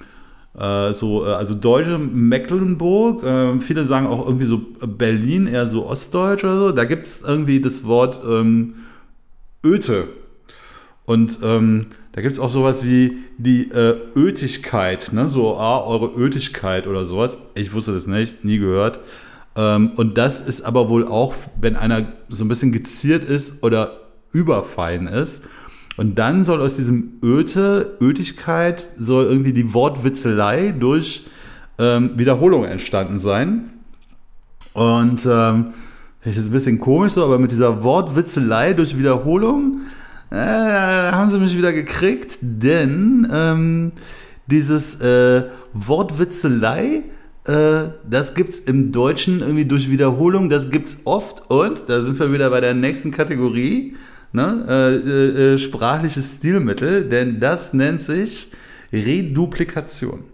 Äh, 0.58 0.94
so, 0.94 1.26
äh, 1.26 1.32
also 1.32 1.54
Deutsche 1.54 1.98
Mecklenburg, 1.98 3.22
äh, 3.22 3.60
viele 3.60 3.84
sagen 3.84 4.06
auch 4.06 4.26
irgendwie 4.26 4.46
so 4.46 4.58
Berlin, 4.86 5.46
eher 5.46 5.66
so 5.66 5.86
Ostdeutsch 5.86 6.44
oder 6.44 6.58
so. 6.58 6.72
Da 6.72 6.84
gibt 6.84 7.04
es 7.04 7.20
irgendwie 7.20 7.60
das 7.60 7.84
Wort 7.84 8.20
ähm, 8.26 8.76
Öte. 9.62 10.08
Und 11.06 11.38
ähm, 11.42 11.86
da 12.12 12.20
gibt 12.20 12.34
es 12.34 12.40
auch 12.40 12.50
sowas 12.50 12.84
wie 12.84 13.18
die 13.38 13.70
äh, 13.70 13.96
Ötigkeit, 14.14 15.12
ne? 15.12 15.28
so 15.28 15.56
ah, 15.56 15.80
eure 15.84 16.14
Ötigkeit 16.16 16.86
oder 16.86 17.04
sowas. 17.04 17.38
Ich 17.54 17.72
wusste 17.72 17.92
das 17.94 18.06
nicht, 18.06 18.44
nie 18.44 18.58
gehört. 18.58 19.00
Ähm, 19.54 19.92
und 19.96 20.18
das 20.18 20.40
ist 20.40 20.62
aber 20.62 20.88
wohl 20.88 21.06
auch, 21.06 21.34
wenn 21.60 21.76
einer 21.76 22.12
so 22.28 22.44
ein 22.44 22.48
bisschen 22.48 22.72
geziert 22.72 23.25
ist 23.25 23.62
oder 23.62 24.00
überfein 24.32 25.06
ist. 25.06 25.44
Und 25.96 26.16
dann 26.18 26.44
soll 26.44 26.60
aus 26.60 26.76
diesem 26.76 27.18
Öte, 27.22 27.96
Ötigkeit, 28.00 28.86
soll 28.98 29.26
irgendwie 29.26 29.52
die 29.52 29.72
Wortwitzelei 29.72 30.75
durch 30.78 31.26
ähm, 31.78 32.18
Wiederholung 32.18 32.64
entstanden 32.64 33.18
sein. 33.18 33.70
Und 34.75 35.26
ähm, 35.26 35.68
ist 36.22 36.36
es 36.36 36.46
ein 36.46 36.52
bisschen 36.52 36.80
komisch 36.80 37.12
so, 37.12 37.25
aber 37.25 37.38
mit 37.38 37.50
dieser 37.50 37.82
Wortwitzelei 37.82 38.72
durch 38.72 38.98
Wiederholung 38.98 39.82
äh, 40.30 40.37
haben 40.37 41.30
sie 41.30 41.38
mich 41.38 41.56
wieder 41.56 41.73
gekriegt, 41.73 42.38
denn 42.40 43.28
ähm, 43.33 43.92
dieses 44.47 45.00
äh, 45.00 45.45
Wortwitzelei, 45.73 47.02
äh, 47.45 47.85
das 48.09 48.35
gibt 48.35 48.50
es 48.50 48.59
im 48.61 48.92
Deutschen 48.92 49.40
irgendwie 49.40 49.66
durch 49.66 49.90
Wiederholung, 49.90 50.50
das 50.50 50.71
gibt 50.71 50.88
es 50.88 51.00
oft 51.04 51.50
und 51.50 51.85
da 51.88 52.00
sind 52.00 52.18
wir 52.18 52.33
wieder 52.33 52.50
bei 52.50 52.61
der 52.61 52.75
nächsten 52.75 53.11
Kategorie, 53.11 53.95
ne? 54.33 54.66
äh, 54.68 54.95
äh, 54.95 55.54
äh 55.54 55.59
sprachliches 55.59 56.37
Stilmittel, 56.37 57.09
denn 57.09 57.38
das 57.40 57.73
nennt 57.73 58.00
sich 58.00 58.50
Reduplikation. 58.92 60.25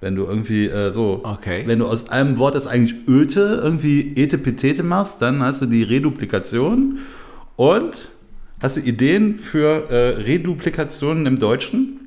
Wenn 0.00 0.14
du 0.14 0.24
irgendwie 0.24 0.66
äh, 0.66 0.92
so, 0.92 1.22
okay. 1.24 1.62
wenn 1.66 1.78
du 1.78 1.86
aus 1.86 2.10
einem 2.10 2.38
Wort, 2.38 2.54
das 2.54 2.66
eigentlich 2.66 3.08
Öte, 3.08 3.60
irgendwie 3.62 4.14
Etepetete 4.16 4.82
machst, 4.82 5.22
dann 5.22 5.42
hast 5.42 5.62
du 5.62 5.66
die 5.66 5.82
Reduplikation 5.82 6.98
und 7.56 8.12
Hast 8.60 8.76
du 8.76 8.80
Ideen 8.80 9.38
für 9.38 9.90
äh, 9.90 10.22
Reduplikationen 10.22 11.26
im 11.26 11.38
Deutschen? 11.38 12.00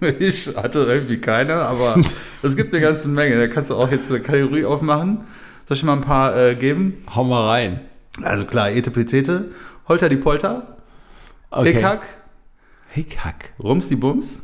Ich 0.20 0.46
hatte 0.56 0.78
irgendwie 0.78 1.18
keine, 1.18 1.54
aber 1.54 2.00
es 2.42 2.54
gibt 2.54 2.72
eine 2.72 2.80
ganze 2.80 3.08
Menge. 3.08 3.36
Da 3.36 3.48
kannst 3.48 3.70
du 3.70 3.74
auch 3.74 3.90
jetzt 3.90 4.08
eine 4.10 4.20
Kategorie 4.20 4.64
aufmachen. 4.64 5.22
Soll 5.66 5.76
ich 5.76 5.82
mal 5.82 5.94
ein 5.94 6.02
paar 6.02 6.36
äh, 6.36 6.54
geben? 6.54 7.02
Hau 7.12 7.24
mal 7.24 7.48
rein. 7.48 7.80
Also 8.22 8.44
klar, 8.44 8.70
Etepetete, 8.70 9.50
Holter 9.88 10.08
die 10.08 10.16
Polter, 10.16 10.78
Okay. 11.50 11.72
Hickhack, 11.72 12.02
Hickhack. 12.90 13.54
Rums 13.58 13.88
die 13.88 13.96
Bums, 13.96 14.42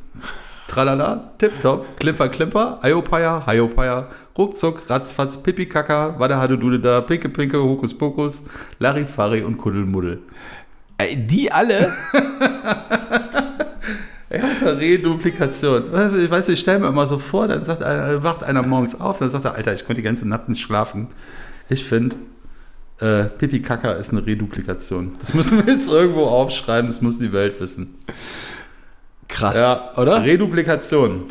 Tralala, 0.68 1.34
Tipptopp, 1.36 1.98
Klimper 1.98 2.30
Klimper, 2.30 2.78
Ayopaya, 2.82 3.44
Hayopaya, 3.46 4.08
Ruckzuck, 4.38 4.88
Ratzfatz, 4.88 5.36
Pipi 5.36 5.66
Kaka, 5.66 6.18
Wada 6.18 6.38
Hade 6.38 6.56
Dude 6.56 6.80
da, 6.80 7.02
Pinke 7.02 7.28
Pinke, 7.28 7.62
Hokus 7.62 7.96
Pokus, 7.96 8.44
Larifari 8.78 9.42
und 9.42 9.58
Kuddelmuddel. 9.58 10.20
Die 11.00 11.50
alle? 11.50 11.92
Alter, 14.30 14.78
Reduplikation. 14.78 15.84
Ich 16.18 16.30
weiß, 16.30 16.48
ich 16.48 16.60
stelle 16.60 16.80
mir 16.80 16.88
immer 16.88 17.06
so 17.06 17.18
vor, 17.18 17.48
dann 17.48 17.64
sagt 17.64 17.82
einer, 17.82 18.22
wacht 18.22 18.42
einer 18.42 18.62
morgens 18.62 19.00
auf, 19.00 19.18
dann 19.18 19.30
sagt 19.30 19.44
er, 19.44 19.54
Alter, 19.54 19.74
ich 19.74 19.80
konnte 19.80 19.96
die 20.00 20.02
ganze 20.02 20.26
Nacht 20.28 20.48
nicht 20.48 20.60
schlafen. 20.60 21.08
Ich 21.68 21.84
finde, 21.84 22.16
äh, 23.00 23.24
Pipi 23.24 23.62
Kaka 23.62 23.92
ist 23.92 24.10
eine 24.10 24.24
Reduplikation. 24.26 25.16
Das 25.18 25.34
müssen 25.34 25.64
wir 25.64 25.72
jetzt 25.72 25.88
irgendwo 25.88 26.26
aufschreiben, 26.26 26.88
das 26.88 27.00
muss 27.00 27.18
die 27.18 27.32
Welt 27.32 27.60
wissen. 27.60 27.94
Krass. 29.28 29.56
Ja, 29.56 29.92
oder? 29.96 30.22
Reduplikation. 30.22 31.24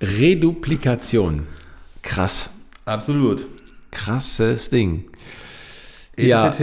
Reduplikation. 0.00 1.46
Krass. 2.02 2.50
Absolut. 2.84 3.46
Krasses 3.90 4.70
Ding. 4.70 5.04
Ja. 6.16 6.54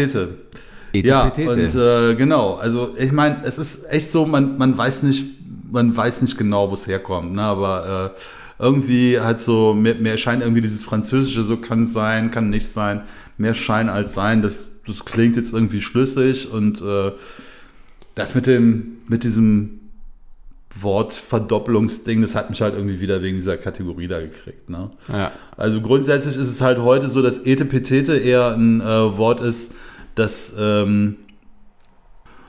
Etepetete. 0.94 1.42
Ja, 1.42 2.08
und 2.08 2.12
äh, 2.12 2.16
genau, 2.16 2.56
also 2.56 2.96
ich 2.98 3.12
meine, 3.12 3.44
es 3.44 3.58
ist 3.58 3.90
echt 3.90 4.12
so, 4.12 4.26
man, 4.26 4.58
man 4.58 4.78
weiß 4.78 5.04
nicht, 5.04 5.26
man 5.72 5.96
weiß 5.96 6.22
nicht 6.22 6.38
genau, 6.38 6.70
wo 6.70 6.74
es 6.74 6.88
herkommt, 6.88 7.34
ne? 7.34 7.42
aber 7.42 8.14
äh, 8.16 8.20
irgendwie 8.64 9.20
halt 9.20 9.40
so, 9.40 9.74
mir, 9.74 9.96
mir 9.96 10.18
scheint 10.18 10.42
irgendwie 10.42 10.62
dieses 10.62 10.84
Französische, 10.84 11.44
so 11.44 11.58
kann 11.58 11.88
sein, 11.88 12.32
kann 12.32 12.50
nicht 12.50 12.68
sein, 12.68 13.02
mehr 13.38 13.54
Schein 13.54 13.90
als 13.90 14.14
sein, 14.14 14.42
das, 14.42 14.70
das 14.86 15.06
klingt 15.06 15.36
jetzt 15.36 15.54
irgendwie 15.54 15.82
schlüssig 15.82 16.52
und 16.52 16.82
äh, 16.82 17.12
das 18.16 18.34
mit 18.34 18.48
dem, 18.48 18.98
mit 19.08 19.24
diesem 19.24 19.82
Wortverdoppelungsding, 20.80 22.22
das 22.22 22.36
hat 22.36 22.50
mich 22.50 22.62
halt 22.62 22.76
irgendwie 22.76 23.00
wieder 23.00 23.22
wegen 23.22 23.36
dieser 23.36 23.58
Kategorie 23.58 24.08
da 24.08 24.22
gekriegt, 24.22 24.70
ne? 24.70 24.92
ja. 25.12 25.32
Also 25.56 25.82
grundsätzlich 25.82 26.36
ist 26.38 26.48
es 26.48 26.62
halt 26.62 26.80
heute 26.80 27.08
so, 27.10 27.22
dass 27.22 27.40
Etepetete 27.40 28.18
eher 28.18 28.54
ein 28.54 28.82
äh, 28.82 29.18
Wort 29.18 29.40
ist, 29.40 29.74
das 30.18 30.56
ähm, 30.58 31.18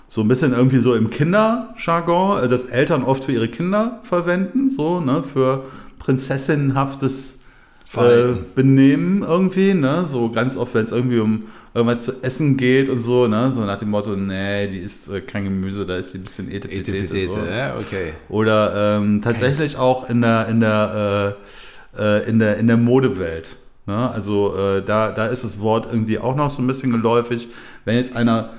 so 0.09 0.22
ein 0.22 0.28
bisschen 0.28 0.52
irgendwie 0.52 0.78
so 0.78 0.94
im 0.94 1.11
Kinderjargon, 1.11 2.44
äh, 2.44 2.48
das 2.48 2.64
Eltern 2.64 3.04
oft 3.04 3.24
für 3.24 3.33
ihre 3.33 3.48
Kinder 3.48 4.00
verwenden, 4.02 4.70
so, 4.70 5.00
ne, 5.00 5.22
für 5.22 5.64
prinzessinnenhaftes 5.98 7.42
äh. 7.96 8.35
Benehmen 8.54 9.22
irgendwie, 9.22 9.74
ne, 9.74 10.07
so 10.07 10.31
ganz 10.31 10.57
oft, 10.57 10.74
wenn 10.74 10.85
es 10.85 10.92
irgendwie 10.92 11.18
um 11.18 11.44
irgendwas 11.74 12.04
zu 12.04 12.22
essen 12.22 12.57
geht 12.57 12.88
und 12.88 13.00
so, 13.00 13.28
ne, 13.28 13.52
so 13.52 13.62
nach 13.62 13.78
dem 13.78 13.90
Motto, 13.90 14.16
nee, 14.16 14.66
die 14.68 14.78
isst 14.78 15.11
äh, 15.11 15.20
kein 15.20 15.44
Gemüse, 15.44 15.85
da 15.85 15.96
ist 15.96 16.14
die 16.14 16.18
ein 16.18 16.24
bisschen 16.24 16.50
Etepetete. 16.50 17.31
So. 17.31 17.38
ja, 17.38 17.76
okay. 17.76 18.14
Oder 18.31 18.98
ähm, 18.98 19.20
tatsächlich 19.22 19.76
auch 19.76 20.09
in 20.09 20.22
der, 20.22 20.48
in 20.48 20.61
der, 20.61 21.37
äh, 21.96 22.02
äh, 22.02 22.28
in 22.28 22.38
der, 22.38 22.57
in 22.57 22.66
der 22.66 22.78
Modewelt. 22.78 23.46
Ne? 23.88 24.11
Also 24.11 24.55
äh, 24.57 24.83
da, 24.85 25.11
da 25.11 25.27
ist 25.27 25.42
das 25.42 25.59
Wort 25.61 25.87
irgendwie 25.90 26.18
auch 26.18 26.37
noch 26.37 26.51
so 26.51 26.62
ein 26.62 26.66
bisschen 26.68 26.92
geläufig. 26.92 27.48
Wenn 27.85 27.96
jetzt 27.96 28.14
einer, 28.14 28.51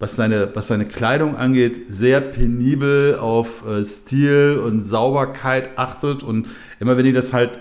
was 0.00 0.16
seine, 0.16 0.50
was 0.54 0.68
seine 0.68 0.86
Kleidung 0.86 1.36
angeht, 1.36 1.82
sehr 1.88 2.20
penibel 2.20 3.16
auf 3.16 3.64
äh, 3.66 3.84
Stil 3.84 4.60
und 4.64 4.82
Sauberkeit 4.84 5.78
achtet 5.78 6.22
und 6.22 6.48
immer 6.80 6.96
wenn 6.96 7.04
die 7.04 7.12
das 7.12 7.32
halt, 7.32 7.58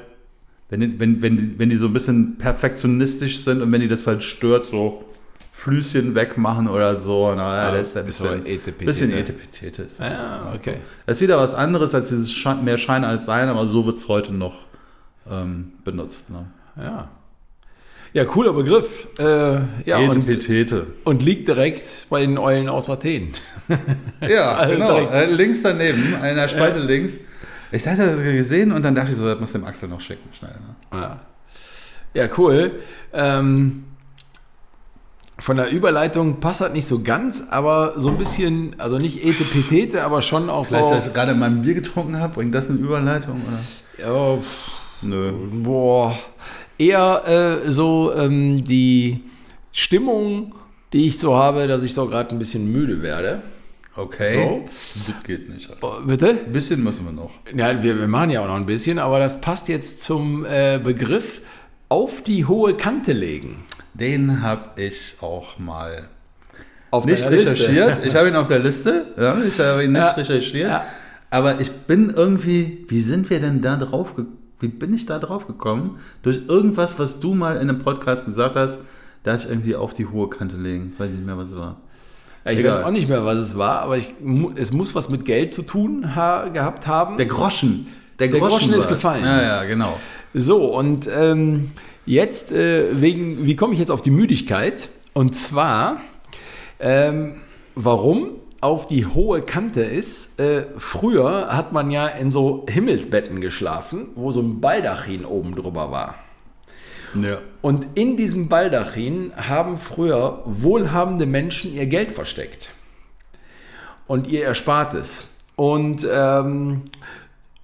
wenn, 0.69 0.79
die- 0.79 0.99
wenn, 0.99 1.21
wenn, 1.21 1.37
die, 1.37 1.59
wenn 1.59 1.69
die 1.69 1.75
so 1.77 1.87
ein 1.87 1.93
bisschen 1.93 2.37
perfektionistisch 2.37 3.43
sind 3.43 3.61
und 3.61 3.71
wenn 3.71 3.81
die 3.81 3.87
das 3.87 4.07
halt 4.07 4.23
stört, 4.23 4.65
so 4.65 5.03
Flüsschen 5.51 6.13
wegmachen 6.13 6.67
oder 6.67 6.95
so, 6.95 7.33
na, 7.35 7.67
Ah, 7.67 7.71
das 7.71 7.89
ist 7.89 7.97
ein 7.97 8.05
bisschen, 8.05 8.45
Etepetete. 8.45 8.85
bisschen 8.85 9.11
Etepetete. 9.11 9.81
ist 9.83 9.99
das. 9.99 10.07
Ja, 10.09 10.53
okay. 10.55 10.75
Das 11.07 11.17
ist 11.17 11.21
wieder 11.23 11.37
was 11.39 11.55
anderes 11.55 11.95
als 11.95 12.09
dieses 12.09 12.31
Schein, 12.31 12.63
mehr 12.63 12.77
Schein 12.77 13.03
als 13.03 13.25
Sein, 13.25 13.49
aber 13.49 13.65
so 13.67 13.85
wird 13.87 13.97
es 13.97 14.07
heute 14.07 14.31
noch 14.33 14.53
ähm, 15.29 15.71
benutzt. 15.83 16.29
Ne? 16.29 16.45
Ja. 16.79 17.09
Ja, 18.13 18.25
cooler 18.25 18.53
Begriff. 18.53 19.07
Äh, 19.19 19.23
ja, 19.85 19.97
und, 19.97 20.17
Etepetete. 20.27 20.87
und 21.03 21.21
liegt 21.21 21.47
direkt 21.47 22.07
bei 22.09 22.21
den 22.21 22.37
Eulen 22.37 22.69
aus 22.69 22.89
Athen. 22.89 23.33
Ja, 24.21 24.53
Also 24.55 24.73
genau. 24.75 24.97
Äh, 25.09 25.25
links 25.31 25.61
daneben, 25.61 26.13
in 26.15 26.35
der 26.35 26.47
Spalte 26.47 26.79
links. 26.79 27.19
Ich 27.71 27.85
hatte 27.85 28.07
das 28.07 28.21
gesehen 28.21 28.71
und 28.71 28.83
dann 28.83 28.95
dachte 28.95 29.11
ich 29.11 29.17
so, 29.17 29.25
das 29.25 29.39
muss 29.39 29.51
dem 29.51 29.65
Axel 29.65 29.89
noch 29.89 29.99
schicken. 29.99 30.29
Schnell, 30.37 30.51
ne? 30.51 30.97
Ja, 30.99 31.19
ja 32.13 32.29
cool. 32.37 32.71
Ähm, 33.13 33.83
von 35.39 35.57
der 35.57 35.69
Überleitung 35.69 36.39
passt 36.39 36.61
das 36.61 36.71
nicht 36.73 36.87
so 36.87 37.03
ganz, 37.03 37.43
aber 37.51 37.93
so 37.97 38.09
ein 38.09 38.17
bisschen, 38.17 38.75
also 38.79 38.97
nicht 38.97 39.23
Etepetete, 39.23 40.03
aber 40.03 40.21
schon 40.21 40.49
auch 40.49 40.65
Vielleicht, 40.65 40.91
dass 40.91 41.03
so. 41.03 41.09
ich 41.09 41.13
gerade 41.13 41.35
mein 41.35 41.61
Bier 41.61 41.75
getrunken 41.75 42.19
habe, 42.19 42.33
bringt 42.35 42.55
das 42.55 42.69
eine 42.69 42.79
Überleitung? 42.79 43.41
Oder? 43.45 44.07
Ja, 44.07 44.41
pff, 44.41 44.71
Nö. 45.03 45.31
boah, 45.51 46.17
eher 46.77 47.61
äh, 47.65 47.71
so 47.71 48.13
ähm, 48.15 48.63
die 48.63 49.21
Stimmung, 49.71 50.55
die 50.93 51.07
ich 51.07 51.19
so 51.19 51.35
habe, 51.35 51.67
dass 51.67 51.83
ich 51.83 51.93
so 51.93 52.07
gerade 52.07 52.31
ein 52.31 52.39
bisschen 52.39 52.71
müde 52.71 53.01
werde. 53.01 53.41
Okay. 53.95 54.61
Das 55.07 55.23
geht 55.23 55.49
nicht. 55.49 55.69
Oh, 55.81 55.93
bitte? 56.05 56.29
Ein 56.45 56.51
bisschen 56.53 56.83
müssen 56.83 57.05
wir 57.05 57.11
noch. 57.11 57.31
Ja, 57.55 57.81
wir, 57.81 57.97
wir 57.97 58.07
machen 58.07 58.29
ja 58.29 58.41
auch 58.41 58.47
noch 58.47 58.55
ein 58.55 58.67
bisschen, 58.67 58.99
aber 58.99 59.17
das 59.19 59.41
passt 59.41 59.69
jetzt 59.69 60.01
zum 60.03 60.45
äh, 60.45 60.79
Begriff 60.83 61.41
auf 61.89 62.21
die 62.21 62.45
hohe 62.45 62.75
Kante 62.75 63.13
legen. 63.13 63.63
Den 63.95 64.43
habe 64.43 64.79
ich 64.79 65.15
auch 65.19 65.57
mal 65.57 66.09
Auf 66.91 67.05
nicht 67.05 67.27
recherchiert. 67.27 68.05
Ich 68.05 68.13
habe 68.13 68.27
ihn 68.29 68.35
auf 68.35 68.47
der 68.49 68.59
Liste. 68.59 69.07
Ja, 69.17 69.35
ich 69.41 69.59
habe 69.59 69.83
ihn 69.83 69.93
nicht 69.93 70.01
Ja. 70.01 70.11
recherchiert. 70.11 70.69
Ja. 70.69 70.85
Aber 71.31 71.59
ich 71.59 71.71
bin 71.71 72.11
irgendwie, 72.15 72.85
wie 72.89 73.01
sind 73.01 73.29
wir 73.31 73.39
denn 73.39 73.61
da 73.61 73.75
drauf 73.77 74.15
ge- 74.15 74.25
Wie 74.59 74.67
bin 74.67 74.93
ich 74.93 75.05
da 75.05 75.19
drauf 75.19 75.47
gekommen? 75.47 75.99
Durch 76.23 76.41
irgendwas, 76.47 76.97
was 76.97 77.19
du 77.19 77.33
mal 77.35 77.55
in 77.55 77.69
einem 77.69 77.79
Podcast 77.79 78.25
gesagt 78.25 78.55
hast, 78.55 78.79
da 79.23 79.35
ich 79.35 79.47
irgendwie 79.47 79.75
auf 79.75 79.93
die 79.93 80.07
hohe 80.07 80.29
Kante 80.29 80.57
legen. 80.57 80.93
Weiß 80.97 81.11
nicht 81.11 81.25
mehr, 81.25 81.37
was 81.37 81.49
es 81.49 81.57
war. 81.57 81.77
Ja, 82.45 82.51
ich 82.51 82.59
Egal. 82.59 82.79
weiß 82.79 82.85
auch 82.85 82.91
nicht 82.91 83.09
mehr, 83.09 83.25
was 83.25 83.37
es 83.37 83.57
war, 83.57 83.81
aber 83.81 83.97
ich, 83.97 84.09
es 84.55 84.71
muss 84.71 84.95
was 84.95 85.09
mit 85.09 85.25
Geld 85.25 85.53
zu 85.53 85.63
tun 85.63 86.15
ha 86.15 86.47
gehabt 86.47 86.87
haben. 86.87 87.17
Der 87.17 87.25
Groschen. 87.25 87.87
Der, 88.19 88.29
Der 88.29 88.39
Groschen 88.39 88.73
ist 88.73 88.87
gefallen. 88.87 89.23
Ja, 89.23 89.41
ja, 89.41 89.63
genau. 89.65 89.99
So, 90.33 90.73
und 90.73 91.07
ähm, 91.13 91.71
jetzt, 92.05 92.51
äh, 92.51 92.99
wegen, 92.99 93.45
wie 93.45 93.55
komme 93.55 93.73
ich 93.73 93.79
jetzt 93.79 93.91
auf 93.91 94.01
die 94.01 94.11
Müdigkeit? 94.11 94.89
Und 95.13 95.35
zwar, 95.35 96.01
ähm, 96.79 97.35
warum? 97.75 98.31
Auf 98.61 98.87
die 98.87 99.05
hohe 99.05 99.41
Kante 99.41 99.81
ist, 99.81 100.39
äh, 100.39 100.63
früher 100.77 101.55
hat 101.55 101.73
man 101.73 101.91
ja 101.91 102.07
in 102.07 102.31
so 102.31 102.65
Himmelsbetten 102.69 103.41
geschlafen, 103.41 104.07
wo 104.15 104.31
so 104.31 104.41
ein 104.41 104.59
Baldachin 104.59 105.25
oben 105.25 105.55
drüber 105.55 105.91
war. 105.91 106.15
Ja. 107.13 107.39
Und 107.61 107.87
in 107.95 108.17
diesem 108.17 108.49
Baldachin 108.49 109.31
haben 109.35 109.77
früher 109.77 110.41
wohlhabende 110.45 111.25
Menschen 111.25 111.73
ihr 111.73 111.85
Geld 111.85 112.11
versteckt. 112.11 112.69
Und 114.07 114.27
ihr 114.27 114.43
Erspartes. 114.43 115.29
Und, 115.55 116.07
ähm, 116.09 116.83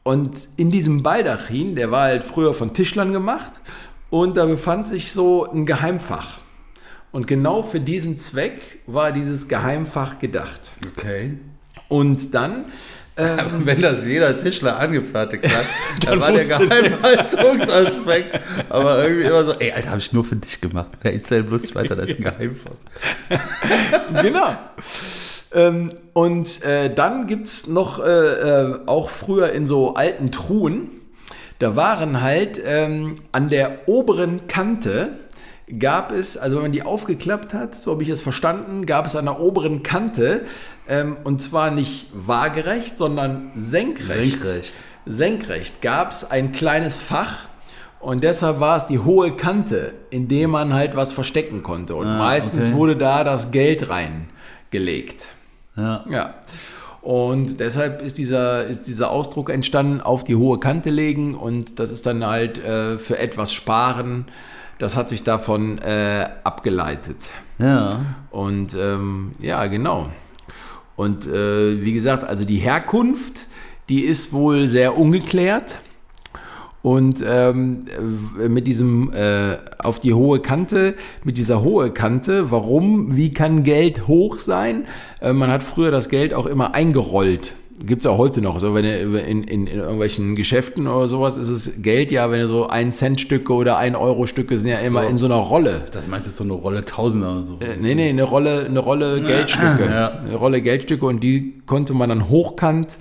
und 0.04 0.48
in 0.58 0.70
diesem 0.70 1.04
Baldachin, 1.04 1.76
der 1.76 1.92
war 1.92 2.04
halt 2.04 2.24
früher 2.24 2.54
von 2.54 2.74
Tischlern 2.74 3.14
gemacht, 3.14 3.54
und 4.10 4.38
da 4.38 4.46
befand 4.46 4.88
sich 4.88 5.12
so 5.12 5.50
ein 5.50 5.66
Geheimfach. 5.66 6.43
Und 7.14 7.28
genau 7.28 7.64
für 7.64 7.80
diesen 7.80 8.20
Zweck 8.20 8.60
war 8.86 9.14
dieses 9.14 9.48
Geheimfach 9.48 10.20
gedacht. 10.20 10.60
Okay. 10.98 11.38
Und 11.88 12.34
dann 12.34 12.66
Aber 13.16 13.66
wenn 13.66 13.82
das 13.82 14.06
jeder 14.06 14.38
Tischler 14.38 14.80
angefertigt 14.80 15.46
hat, 15.46 15.66
dann, 16.02 16.20
Dann 16.20 16.22
war 16.22 16.32
der 16.32 16.46
Geheimhaltungsaspekt. 16.46 18.40
Aber 18.70 19.04
irgendwie 19.04 19.28
immer 19.28 19.46
so, 19.46 19.54
ey, 19.54 19.72
Alter, 19.72 19.90
habe 19.92 20.00
ich 20.00 20.12
nur 20.12 20.26
für 20.26 20.36
dich 20.36 20.60
gemacht. 20.60 20.88
Erzähl 21.04 21.44
bloß 21.44 21.62
nicht 21.62 21.76
weiter, 21.76 21.96
das 21.96 22.10
ist 22.10 22.18
ein 22.18 22.24
Geheimfach. 22.24 22.72
genau. 24.24 24.56
Ähm, 25.54 25.92
und 26.14 26.64
äh, 26.64 26.94
dann 26.94 27.28
gibt 27.28 27.46
es 27.46 27.68
noch 27.68 28.04
äh, 28.04 28.10
äh, 28.10 28.80
auch 28.88 29.12
früher 29.12 29.52
in 29.52 29.68
so 29.68 29.94
alten 29.94 30.32
Truhen, 30.32 30.90
da 31.60 31.76
waren 31.76 32.22
halt 32.22 32.60
ähm, 32.66 33.16
an 33.32 33.50
der 33.50 33.88
oberen 33.88 34.48
Kante 34.48 35.20
gab 35.80 36.12
es, 36.12 36.38
also 36.38 36.56
wenn 36.58 36.64
man 36.64 36.72
die 36.72 36.84
aufgeklappt 36.84 37.54
hat, 37.54 37.76
so 37.76 37.92
habe 37.92 38.04
ich 38.04 38.10
es 38.10 38.22
verstanden, 38.22 38.86
gab 38.86 39.06
es 39.06 39.16
an 39.16 39.26
der 39.26 39.40
oberen 39.40 39.84
Kante 39.84 40.42
ähm, 40.88 41.18
und 41.24 41.42
zwar 41.42 41.72
nicht 41.72 42.08
waagerecht, 42.14 42.98
sondern 42.98 43.52
senkrecht. 43.56 44.42
Senkrecht. 44.42 44.74
Senkrecht 45.06 45.82
gab 45.82 46.12
es 46.12 46.30
ein 46.30 46.52
kleines 46.54 47.00
Fach 47.00 47.46
und 48.00 48.24
deshalb 48.24 48.60
war 48.60 48.78
es 48.78 48.88
die 48.88 49.00
hohe 49.00 49.36
Kante, 49.36 49.94
in 50.10 50.28
dem 50.28 50.52
man 50.52 50.74
halt 50.74 50.96
was 50.96 51.12
verstecken 51.14 51.64
konnte. 51.64 51.96
Und 51.96 52.08
Ah, 52.08 52.18
meistens 52.18 52.66
okay. 52.68 52.74
wurde 52.74 52.98
da 52.98 53.24
das 53.24 53.52
Geld 53.52 53.90
reingelegt. 53.90 55.26
Ja. 55.76 56.04
Ja. 56.10 56.34
Und 57.02 57.60
deshalb 57.60 58.02
ist 58.02 58.18
dieser, 58.18 58.66
ist 58.66 58.88
dieser 58.88 59.12
Ausdruck 59.12 59.50
entstanden, 59.50 60.00
auf 60.00 60.24
die 60.24 60.36
hohe 60.38 60.58
Kante 60.60 60.90
legen 60.90 61.36
und 61.36 61.80
das 61.80 61.92
ist 61.92 62.06
dann 62.06 62.26
halt 62.26 62.58
äh, 62.60 62.98
für 62.98 63.18
etwas 63.18 63.52
sparen. 63.52 64.26
Das 64.80 64.96
hat 64.96 65.10
sich 65.10 65.24
davon 65.24 65.78
äh, 65.78 66.28
abgeleitet. 66.44 67.18
Ja. 67.60 68.02
Und 68.32 68.76
ähm, 68.80 69.34
ja, 69.40 69.66
genau. 69.68 70.10
Und 70.96 71.26
äh, 71.26 71.82
wie 71.82 71.94
gesagt, 71.94 72.24
also 72.24 72.46
die 72.46 72.58
Herkunft, 72.58 73.48
die 73.90 74.02
ist 74.02 74.34
wohl 74.34 74.68
sehr 74.68 74.98
ungeklärt. 74.98 75.78
Und 76.82 77.24
ähm, 77.26 77.86
äh, 78.42 78.50
mit 78.50 78.68
diesem 78.68 79.14
äh, 79.14 79.58
auf 79.80 80.02
die 80.02 80.14
hohe 80.14 80.42
Kante, 80.42 80.96
mit 81.24 81.38
dieser 81.38 81.64
hohe 81.64 81.92
Kante, 81.92 82.52
warum, 82.52 83.16
wie 83.16 83.34
kann 83.34 83.64
Geld 83.64 84.08
hoch 84.08 84.40
sein? 84.40 84.84
Äh, 85.22 85.32
man 85.32 85.50
hat 85.50 85.64
früher 85.64 85.92
das 85.92 86.10
Geld 86.10 86.34
auch 86.34 86.46
immer 86.46 86.74
eingerollt. 86.74 87.54
Gibt 87.86 88.02
es 88.02 88.06
auch 88.06 88.18
heute 88.18 88.42
noch. 88.42 88.60
So, 88.60 88.74
wenn 88.74 88.84
du 88.86 89.20
in, 89.20 89.44
in, 89.44 89.68
in 89.68 89.80
irgendwelchen 89.80 90.36
Geschäften 90.36 90.88
oder 90.88 91.08
sowas 91.10 91.36
ist 91.36 91.50
es 91.50 91.82
Geld 91.82 92.12
ja, 92.12 92.32
wenn 92.32 92.40
du 92.40 92.48
so 92.48 92.68
1 92.68 92.98
Cent 92.98 93.20
Stücke 93.20 93.52
oder 93.54 93.78
1 93.78 93.98
Euro 93.98 94.26
Stücke 94.26 94.58
sind 94.58 94.70
ja 94.70 94.78
immer 94.80 95.04
So. 95.04 95.10
in 95.10 95.18
so 95.18 95.26
einer 95.26 95.36
Rolle. 95.36 95.82
Das 95.92 96.08
meinst 96.08 96.28
du 96.28 96.32
so 96.32 96.44
eine 96.46 96.54
Rolle 96.54 96.86
Tausender 96.86 97.32
oder 97.34 97.44
so? 97.46 97.58
Äh, 97.60 97.76
Nee, 97.82 97.96
nee, 97.96 98.10
eine 98.10 98.24
Rolle, 98.24 98.66
eine 98.66 98.80
Rolle 98.80 99.22
Geldstücke. 99.22 99.86
Ja. 99.86 100.12
Eine 100.12 100.36
Rolle 100.36 100.62
Geldstücke 100.62 101.06
und 101.06 101.24
die 101.24 101.62
konnte 101.66 101.94
man 101.94 102.08
dann 102.10 102.30
hochkant 102.30 102.96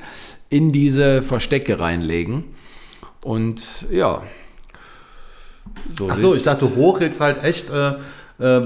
in 0.50 0.72
diese 0.72 1.22
Verstecke 1.22 1.78
reinlegen. 1.78 2.44
Und 3.22 3.62
ja. 3.90 4.22
So 5.96 6.08
Ach 6.10 6.18
so, 6.18 6.34
ich 6.34 6.42
dachte 6.42 6.74
hoch 6.74 7.00
jetzt 7.00 7.20
halt 7.20 7.44
echt, 7.44 7.70
äh, 7.70 7.92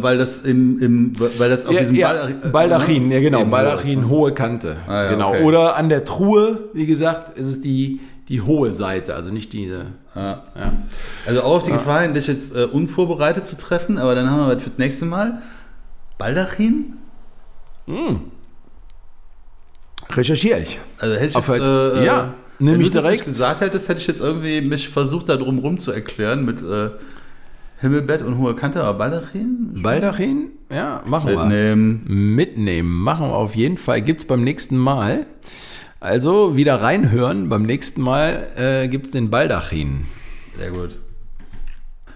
weil 0.03 0.19
das 0.19 0.41
im, 0.41 0.81
im 0.81 1.13
weil 1.39 1.51
das 1.51 1.67
auf 1.67 1.73
ja, 1.73 1.81
diesem 1.81 1.95
ja, 1.95 2.11
Baldachin- 2.13 2.51
Baldachin, 2.51 3.11
ja 3.13 3.21
genau, 3.21 3.45
Baldachin, 3.45 4.01
ne? 4.03 4.09
hohe 4.09 4.33
Kante. 4.33 4.77
Ah, 4.87 5.05
ja, 5.05 5.11
genau. 5.11 5.29
okay. 5.31 5.43
Oder 5.45 5.77
an 5.77 5.89
der 5.89 6.05
Truhe, 6.05 6.61
wie 6.73 6.87
gesagt, 6.87 7.37
ist 7.39 7.47
es 7.47 7.61
die, 7.61 8.01
die 8.29 8.41
hohe 8.41 8.73
Seite, 8.73 9.15
also 9.15 9.33
nicht 9.33 9.53
diese. 9.53 9.87
Ja. 10.15 10.43
Ja. 10.57 10.73
Also 11.27 11.43
auch 11.43 11.57
auf 11.57 11.63
die 11.65 11.73
Gefahr 11.73 12.01
hin, 12.03 12.15
dich 12.15 12.27
jetzt 12.27 12.57
äh, 12.57 12.65
unvorbereitet 12.65 13.47
zu 13.47 13.57
treffen, 13.59 13.99
aber 13.99 14.15
dann 14.15 14.31
haben 14.31 14.39
wir 14.49 14.57
was 14.57 14.63
für 14.63 14.71
das 14.71 14.79
nächste 14.79 15.05
Mal. 15.05 15.43
Baldachin? 16.19 16.95
Recherchiere 20.11 20.61
ich. 20.61 20.79
Also 20.99 21.15
hätte 21.17 21.27
ich 21.27 21.37
Auf 21.37 21.49
jetzt, 21.49 21.61
halt- 21.61 21.97
äh, 21.97 22.05
ja, 22.05 22.35
wenn 22.59 22.67
nämlich 22.69 22.91
direkt. 22.91 23.25
gesagt 23.25 23.61
hättest, 23.61 23.89
hätte 23.89 24.01
ich 24.01 24.07
jetzt 24.07 24.21
irgendwie 24.21 24.61
mich 24.63 24.89
versucht, 24.89 25.29
da 25.29 25.37
drum 25.37 25.59
rum 25.59 25.79
zu 25.79 25.93
erklären 25.93 26.45
mit 26.45 26.63
äh, 26.63 26.91
Himmelbett 27.81 28.23
und 28.23 28.39
hohe 28.39 28.55
Kante, 28.55 28.83
aber 28.83 28.99
Baldachin? 28.99 29.81
Baldachin, 29.83 30.49
ja, 30.71 31.03
machen 31.05 31.29
wir. 31.31 31.39
Mitnehmen. 31.41 32.35
mitnehmen. 32.35 33.03
Machen 33.03 33.27
wir 33.29 33.35
auf 33.35 33.55
jeden 33.55 33.77
Fall. 33.77 34.01
Gibt 34.01 34.21
es 34.21 34.27
beim 34.27 34.43
nächsten 34.43 34.77
Mal. 34.79 35.27
Also 36.01 36.57
wieder 36.57 36.81
reinhören. 36.81 37.49
Beim 37.49 37.65
nächsten 37.65 38.01
Mal 38.01 38.47
äh, 38.57 38.89
gibt 38.89 39.07
es 39.07 39.11
den 39.11 39.29
Baldachin. 39.31 40.07
Sehr 40.59 40.71
gut. 40.71 40.99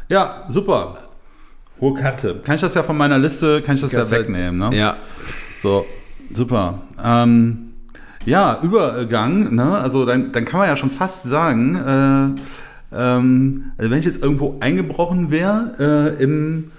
Ja, 0.08 0.46
super. 0.48 0.98
Hohe 1.80 1.94
Kante. 1.94 2.40
Kann 2.44 2.54
ich 2.54 2.60
das 2.62 2.74
ja 2.74 2.82
von 2.82 2.96
meiner 2.96 3.18
Liste, 3.18 3.60
kann 3.62 3.74
ich 3.74 3.80
das 3.82 3.92
ja 3.92 3.98
Kannst 4.00 4.12
halt- 4.12 4.24
wegnehmen, 4.28 4.58
ne? 4.70 4.76
Ja. 4.76 4.96
So, 5.58 5.84
super. 6.32 6.82
Ähm, 7.02 7.72
ja, 8.24 8.58
Übergang, 8.62 9.54
ne? 9.54 9.78
Also 9.78 10.04
dann, 10.06 10.32
dann 10.32 10.44
kann 10.46 10.60
man 10.60 10.68
ja 10.68 10.76
schon 10.76 10.90
fast 10.90 11.24
sagen, 11.24 11.76
äh, 12.36 12.40
ähm, 12.92 13.72
also 13.78 13.90
wenn 13.90 13.98
ich 13.98 14.04
jetzt 14.04 14.22
irgendwo 14.22 14.56
eingebrochen 14.60 15.30
wäre, 15.30 16.16
äh, 16.18 16.22
im, 16.22 16.70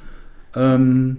ähm, 0.55 1.17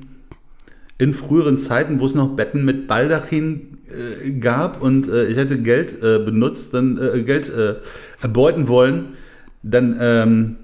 in 0.98 1.14
früheren 1.14 1.57
Zeiten, 1.59 2.00
wo 2.00 2.07
es 2.07 2.14
noch 2.14 2.28
Betten 2.37 2.64
mit 2.64 2.87
Baldachin 2.87 3.78
äh, 3.88 4.31
gab 4.33 4.81
und 4.83 5.09
äh, 5.09 5.26
ich 5.26 5.37
hätte 5.37 5.59
Geld 5.61 6.02
äh, 6.02 6.18
benutzt, 6.18 6.74
dann 6.74 6.98
äh, 6.98 7.22
Geld 7.22 7.48
äh, 7.55 7.76
erbeuten 8.20 8.68
wollen, 8.68 9.14
dann 9.62 9.96
ähm, 10.00 10.57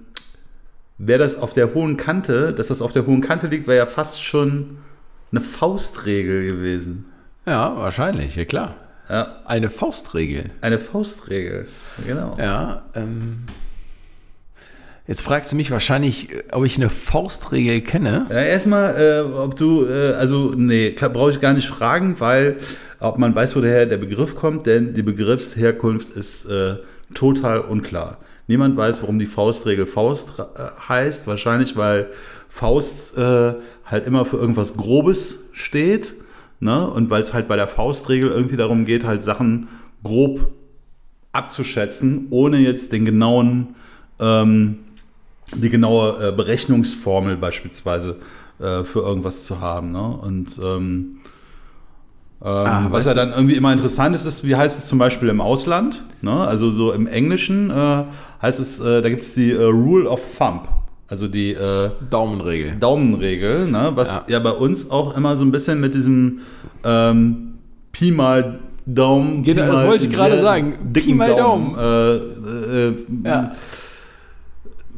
wäre 0.98 1.18
das 1.20 1.36
auf 1.36 1.52
der 1.54 1.74
hohen 1.74 1.96
Kante, 1.96 2.52
dass 2.52 2.68
das 2.68 2.82
auf 2.82 2.92
der 2.92 3.06
hohen 3.06 3.20
Kante 3.20 3.46
liegt, 3.46 3.66
wäre 3.66 3.78
ja 3.78 3.86
fast 3.86 4.22
schon 4.22 4.78
eine 5.30 5.40
Faustregel 5.40 6.44
gewesen. 6.46 7.04
Ja, 7.46 7.76
wahrscheinlich, 7.76 8.36
ja 8.36 8.44
klar. 8.44 8.74
Ja, 9.08 9.36
Eine 9.46 9.70
Faustregel. 9.70 10.50
eine 10.60 10.78
Faustregel, 10.78 11.66
genau. 12.06 12.36
Ja. 12.38 12.82
Ähm, 12.94 13.38
jetzt 15.08 15.22
fragst 15.22 15.50
du 15.50 15.56
mich 15.56 15.72
wahrscheinlich, 15.72 16.28
ob 16.52 16.64
ich 16.64 16.76
eine 16.76 16.90
Faustregel 16.90 17.80
kenne. 17.80 18.26
Ja, 18.28 18.36
erstmal, 18.36 18.94
äh, 18.94 19.20
ob 19.22 19.56
du, 19.56 19.86
äh, 19.86 20.12
also, 20.12 20.52
nee, 20.54 20.90
brauche 20.90 21.32
ich 21.32 21.40
gar 21.40 21.54
nicht 21.54 21.66
fragen, 21.66 22.20
weil, 22.20 22.58
ob 23.00 23.18
man 23.18 23.34
weiß, 23.34 23.56
woher 23.56 23.86
der 23.86 23.96
Begriff 23.96 24.36
kommt, 24.36 24.66
denn 24.66 24.94
die 24.94 25.02
Begriffsherkunft 25.02 26.10
ist 26.10 26.44
äh, 26.44 26.76
total 27.14 27.60
unklar. 27.60 28.18
Niemand 28.46 28.76
weiß, 28.76 29.02
warum 29.02 29.18
die 29.18 29.26
Faustregel 29.26 29.86
Faust 29.86 30.38
äh, 30.38 30.88
heißt. 30.88 31.26
Wahrscheinlich, 31.26 31.76
weil 31.76 32.08
Faust 32.48 33.16
äh, 33.18 33.54
halt 33.84 34.06
immer 34.06 34.24
für 34.24 34.36
irgendwas 34.36 34.76
Grobes 34.76 35.50
steht. 35.52 36.14
Ne? 36.60 36.88
Und 36.88 37.10
weil 37.10 37.20
es 37.20 37.34
halt 37.34 37.46
bei 37.46 37.56
der 37.56 37.68
Faustregel 37.68 38.30
irgendwie 38.30 38.56
darum 38.56 38.84
geht, 38.84 39.04
halt 39.04 39.20
Sachen 39.20 39.68
grob 40.02 40.52
abzuschätzen, 41.32 42.28
ohne 42.30 42.56
jetzt 42.56 42.92
den 42.92 43.04
genauen 43.04 43.74
ähm, 44.18 44.78
die 45.54 45.70
genaue 45.70 46.28
äh, 46.28 46.32
Berechnungsformel 46.32 47.36
beispielsweise 47.36 48.16
äh, 48.60 48.84
für 48.84 49.00
irgendwas 49.00 49.46
zu 49.46 49.60
haben. 49.60 49.92
Ne? 49.92 50.02
Und 50.02 50.58
ähm, 50.58 51.18
ähm, 52.40 52.66
Ah, 52.66 52.86
was 52.90 53.06
ja 53.06 53.14
dann 53.14 53.30
irgendwie 53.30 53.56
immer 53.56 53.72
interessant 53.72 54.14
ist, 54.14 54.24
ist, 54.24 54.46
wie 54.46 54.54
heißt 54.54 54.78
es 54.78 54.86
zum 54.86 54.98
Beispiel 54.98 55.28
im 55.28 55.40
Ausland? 55.40 56.04
Ne? 56.22 56.32
Also 56.32 56.70
so 56.70 56.92
im 56.92 57.06
Englischen 57.06 57.70
äh, 57.70 58.04
heißt 58.42 58.60
es, 58.60 58.78
äh, 58.78 59.02
da 59.02 59.08
gibt 59.08 59.22
es 59.22 59.34
die 59.34 59.50
äh, 59.50 59.62
Rule 59.62 60.08
of 60.08 60.20
Thumb, 60.38 60.68
also 61.08 61.26
die 61.26 61.52
äh, 61.52 61.90
Daumenregel. 62.10 62.76
Daumenregel, 62.78 63.66
ne? 63.66 63.92
was 63.94 64.08
Ja. 64.10 64.24
ja. 64.28 64.38
bei 64.38 64.52
uns 64.52 64.90
auch 64.90 65.16
immer 65.16 65.36
so 65.36 65.44
ein 65.44 65.50
bisschen 65.50 65.80
mit 65.80 65.94
diesem 65.94 66.40
ähm, 66.84 67.54
Pi 67.90 68.12
mal 68.12 68.60
Daumen. 68.86 69.42
Genau, 69.42 69.66
das 69.66 69.72
mal 69.72 69.86
wollte 69.88 70.04
ich 70.06 70.12
gerade 70.12 70.40
sagen. 70.40 70.92
Pi 70.92 71.12
mal 71.14 71.34
Daumen. 71.34 71.76
Äh, 71.76 72.14
äh, 72.88 72.94
Ja. 73.24 73.52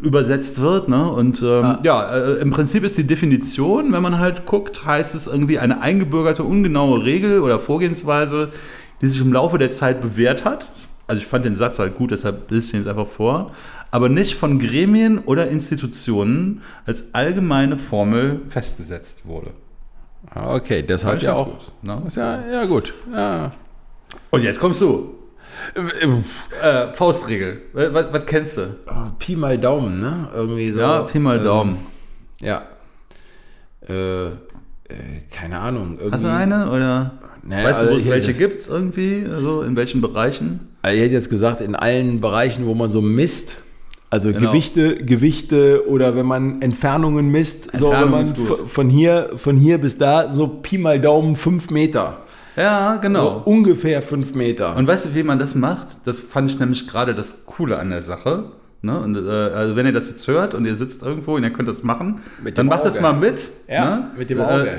Übersetzt 0.03 0.61
wird. 0.61 0.89
Ne? 0.89 1.11
Und 1.11 1.43
ähm, 1.43 1.79
ja, 1.83 2.09
äh, 2.15 2.35
im 2.41 2.51
Prinzip 2.51 2.85
ist 2.85 2.97
die 2.99 3.07
Definition, 3.07 3.93
wenn 3.93 4.03
man 4.03 4.19
halt 4.19 4.47
guckt, 4.47 4.85
heißt 4.85 5.15
es 5.15 5.27
irgendwie 5.27 5.59
eine 5.59 5.81
eingebürgerte, 5.83 6.43
ungenaue 6.45 7.05
Regel 7.05 7.41
oder 7.41 7.59
Vorgehensweise, 7.59 8.51
die 9.01 9.07
sich 9.07 9.21
im 9.21 9.33
Laufe 9.33 9.59
der 9.59 9.71
Zeit 9.71 10.01
bewährt 10.01 10.45
hat. 10.45 10.67
Also 11.07 11.21
ich 11.21 11.27
fand 11.27 11.45
den 11.45 11.57
Satz 11.57 11.79
halt 11.79 11.97
gut, 11.97 12.13
deshalb 12.13 12.51
lese 12.51 12.69
ich 12.69 12.75
ihn 12.75 12.81
jetzt 12.81 12.89
einfach 12.89 13.09
vor. 13.09 13.51
Aber 13.91 14.09
nicht 14.09 14.35
von 14.37 14.59
Gremien 14.61 15.19
oder 15.19 15.49
Institutionen 15.49 16.63
als 16.87 17.13
allgemeine 17.15 17.77
Formel 17.77 18.43
festgesetzt 18.49 19.27
wurde. 19.27 19.51
Ah, 20.33 20.55
Okay, 20.55 20.83
das 20.87 21.05
hat 21.05 21.23
ja 21.23 21.35
auch. 21.35 21.47
gut, 21.47 21.73
ne? 21.83 22.03
Ist 22.07 22.17
ja, 22.17 22.39
ja, 22.53 22.65
gut. 22.67 22.95
Ja. 23.13 23.53
Und 24.31 24.43
jetzt 24.45 24.61
kommst 24.61 24.81
du. 24.81 25.15
Äh, 25.75 26.95
Faustregel. 26.95 27.63
Was, 27.73 28.13
was 28.13 28.27
kennst 28.27 28.57
du? 28.57 28.77
Pi 29.19 29.37
mal 29.37 29.59
Daumen, 29.59 30.01
ne? 30.01 30.29
Irgendwie 30.35 30.71
so. 30.71 30.81
ja, 30.81 31.03
Pi 31.03 31.19
mal 31.19 31.39
ähm, 31.39 31.45
Daumen. 31.45 31.79
Ja. 32.41 32.63
Äh, 33.89 34.27
äh, 34.27 34.31
keine 35.31 35.59
Ahnung. 35.59 35.99
Hast 36.11 36.25
du 36.25 36.29
eine? 36.31 36.71
Oder 36.71 37.13
Naja, 37.43 37.69
weißt 37.69 37.83
du, 37.83 37.87
also 37.87 37.95
wo 37.95 37.99
es 37.99 38.05
hätte 38.05 38.15
welche 38.15 38.35
gibt 38.35 38.69
irgendwie? 38.69 39.27
Also 39.31 39.63
in 39.63 39.77
welchen 39.77 40.01
Bereichen? 40.01 40.69
Also 40.83 40.97
ich 40.97 41.03
hätte 41.03 41.15
jetzt 41.15 41.31
gesagt, 41.31 41.61
in 41.61 41.75
allen 41.75 42.21
Bereichen, 42.21 42.67
wo 42.67 42.75
man 42.75 42.93
so 42.93 43.01
misst, 43.01 43.53
also 44.11 44.33
Genau. 44.33 44.51
Gewichte, 44.51 44.97
Gewichte 45.05 45.89
oder 45.89 46.17
wenn 46.17 46.27
man 46.27 46.63
Entfernungen 46.63 47.29
misst, 47.31 47.71
so 47.79 47.91
wenn 47.93 48.03
Entfernung 48.03 48.11
man 48.11 48.67
von 48.67 48.91
hier, 48.91 49.31
von 49.37 49.57
hier 49.57 49.79
bis 49.79 49.99
da, 49.99 50.33
so 50.33 50.49
Pi 50.49 50.79
mal 50.79 51.01
Daumen 51.01 51.37
fünf 51.37 51.71
Meter. 51.71 52.19
Ja, 52.61 52.95
So 52.97 53.01
genau. 53.01 53.43
ungefähr 53.45 54.03
fünf 54.03 54.35
Meter. 54.35 54.77
Und 54.77 54.87
weißt 54.87 55.07
du, 55.07 55.15
wie 55.15 55.23
man 55.23 55.39
das 55.39 55.55
macht? 55.55 55.89
Das 56.05 56.21
fand 56.21 56.51
ich 56.51 56.59
nämlich 56.59 56.87
gerade 56.89 57.15
das 57.15 57.47
Coole 57.47 57.79
an 57.79 57.91
der 57.91 58.03
Sache. 58.03 58.53
Ne? 58.83 58.99
Und, 58.99 59.17
äh, 59.17 59.29
also 59.29 59.77
wenn 59.77 59.87
ihr 59.87 59.93
das 59.93 60.09
jetzt 60.09 60.27
hört 60.29 60.55
und 60.55 60.65
ihr 60.67 60.77
sitzt 60.77 61.03
irgendwo 61.03 61.35
und 61.35 61.43
ihr 61.43 61.51
könnt 61.51 61.69
das 61.69 61.83
machen, 61.83 62.21
Mit 62.43 62.57
dann 62.59 62.67
macht 62.67 62.85
das 62.85 62.95
Auge. 62.95 63.03
mal 63.03 63.13
mit. 63.15 63.37
Ja, 63.69 63.85
ne? 63.97 64.11
mit 64.17 64.31
dem 64.31 64.39
Äh, 64.39 64.43
Auge. 64.43 64.71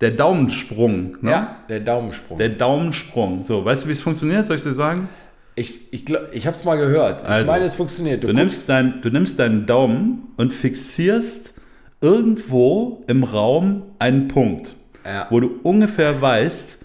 der 0.00 0.10
Daumensprung. 0.10 1.16
Ne? 1.20 1.30
ja, 1.30 1.56
der 1.68 1.80
Daumensprung. 1.80 2.38
Der 2.38 2.48
Daumensprung. 2.50 3.44
So, 3.44 3.64
weißt 3.64 3.84
du, 3.84 3.88
wie 3.88 3.92
es 3.92 4.00
funktioniert? 4.00 4.46
Soll 4.46 4.56
ich 4.56 4.62
dir 4.62 4.72
sagen? 4.74 5.08
ich 5.56 5.92
ich, 5.92 6.04
glaub, 6.04 6.22
ich 6.32 6.48
habe 6.48 6.56
es 6.56 6.64
mal 6.64 6.74
gehört. 6.76 7.20
Ich 7.22 7.28
Also, 7.28 7.50
meine, 7.50 7.64
es 7.64 7.76
funktioniert. 7.76 8.24
Du 8.24 8.32
nimmst, 8.32 8.68
dein, 8.68 9.00
du 9.02 9.08
nimmst 9.10 9.38
deinen 9.38 9.66
Daumen 9.66 10.32
und 10.36 10.52
fixierst 10.52 11.54
irgendwo 12.00 13.04
im 13.06 13.22
Raum 13.24 13.82
einen 14.00 14.26
Punkt, 14.28 14.74
Ja. 15.04 15.26
wo 15.30 15.38
du 15.40 15.50
ungefähr 15.62 16.20
weißt, 16.20 16.83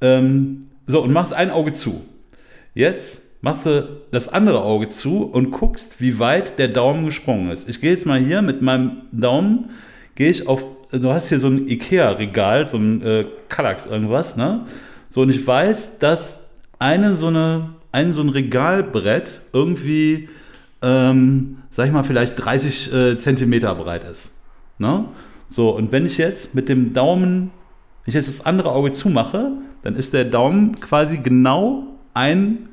ähm, 0.00 0.68
so, 0.86 1.02
und 1.02 1.12
machst 1.12 1.32
ein 1.32 1.50
Auge 1.50 1.72
zu. 1.72 2.04
Jetzt 2.74 3.42
machst 3.42 3.66
du 3.66 4.00
das 4.10 4.28
andere 4.28 4.62
Auge 4.62 4.88
zu 4.88 5.24
und 5.24 5.50
guckst, 5.50 6.00
wie 6.00 6.18
weit 6.18 6.58
der 6.58 6.68
Daumen 6.68 7.04
gesprungen 7.04 7.50
ist. 7.50 7.68
Ich 7.68 7.80
gehe 7.80 7.92
jetzt 7.92 8.06
mal 8.06 8.18
hier 8.18 8.42
mit 8.42 8.62
meinem 8.62 9.02
Daumen, 9.12 9.70
gehe 10.14 10.30
ich 10.30 10.48
auf, 10.48 10.64
du 10.90 11.12
hast 11.12 11.28
hier 11.28 11.38
so 11.38 11.48
ein 11.48 11.68
Ikea-Regal, 11.68 12.66
so 12.66 12.76
ein 12.76 13.02
äh, 13.02 13.26
Kallax 13.48 13.86
irgendwas, 13.86 14.36
ne? 14.36 14.66
So, 15.08 15.22
und 15.22 15.30
ich 15.30 15.46
weiß, 15.46 15.98
dass 15.98 16.46
eine 16.78 17.16
so 17.16 17.28
eine, 17.28 17.70
ein 17.92 18.12
so 18.12 18.22
ein 18.22 18.28
Regalbrett 18.28 19.40
irgendwie, 19.52 20.28
ähm, 20.82 21.58
sag 21.70 21.86
ich 21.86 21.92
mal, 21.92 22.02
vielleicht 22.02 22.36
30 22.36 22.92
äh, 22.92 23.18
Zentimeter 23.18 23.74
breit 23.74 24.04
ist. 24.04 24.36
Ne? 24.78 25.06
So, 25.48 25.70
und 25.70 25.92
wenn 25.92 26.04
ich 26.04 26.18
jetzt 26.18 26.54
mit 26.54 26.68
dem 26.68 26.92
Daumen, 26.92 27.50
wenn 28.06 28.10
ich 28.10 28.14
jetzt 28.14 28.28
das 28.28 28.46
andere 28.46 28.70
Auge 28.70 28.92
zumache, 28.92 29.50
dann 29.82 29.96
ist 29.96 30.14
der 30.14 30.24
Daumen 30.24 30.78
quasi 30.78 31.18
genau 31.18 31.88
ein 32.14 32.68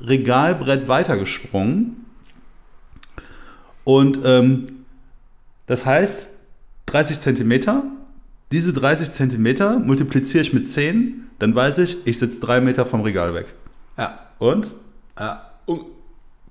Regalbrett 0.00 0.88
weitergesprungen. 0.88 2.04
Und 3.84 4.18
ähm, 4.24 4.66
das 5.66 5.86
heißt, 5.86 6.28
30 6.86 7.20
Zentimeter, 7.20 7.84
diese 8.50 8.72
30 8.72 9.12
Zentimeter 9.12 9.78
multipliziere 9.78 10.42
ich 10.42 10.52
mit 10.52 10.68
10, 10.68 11.28
dann 11.38 11.54
weiß 11.54 11.78
ich, 11.78 12.04
ich 12.04 12.18
sitze 12.18 12.40
drei 12.40 12.60
Meter 12.60 12.84
vom 12.84 13.02
Regal 13.02 13.32
weg. 13.32 13.46
Ja. 13.96 14.18
Und? 14.40 14.72
ja. 15.18 15.50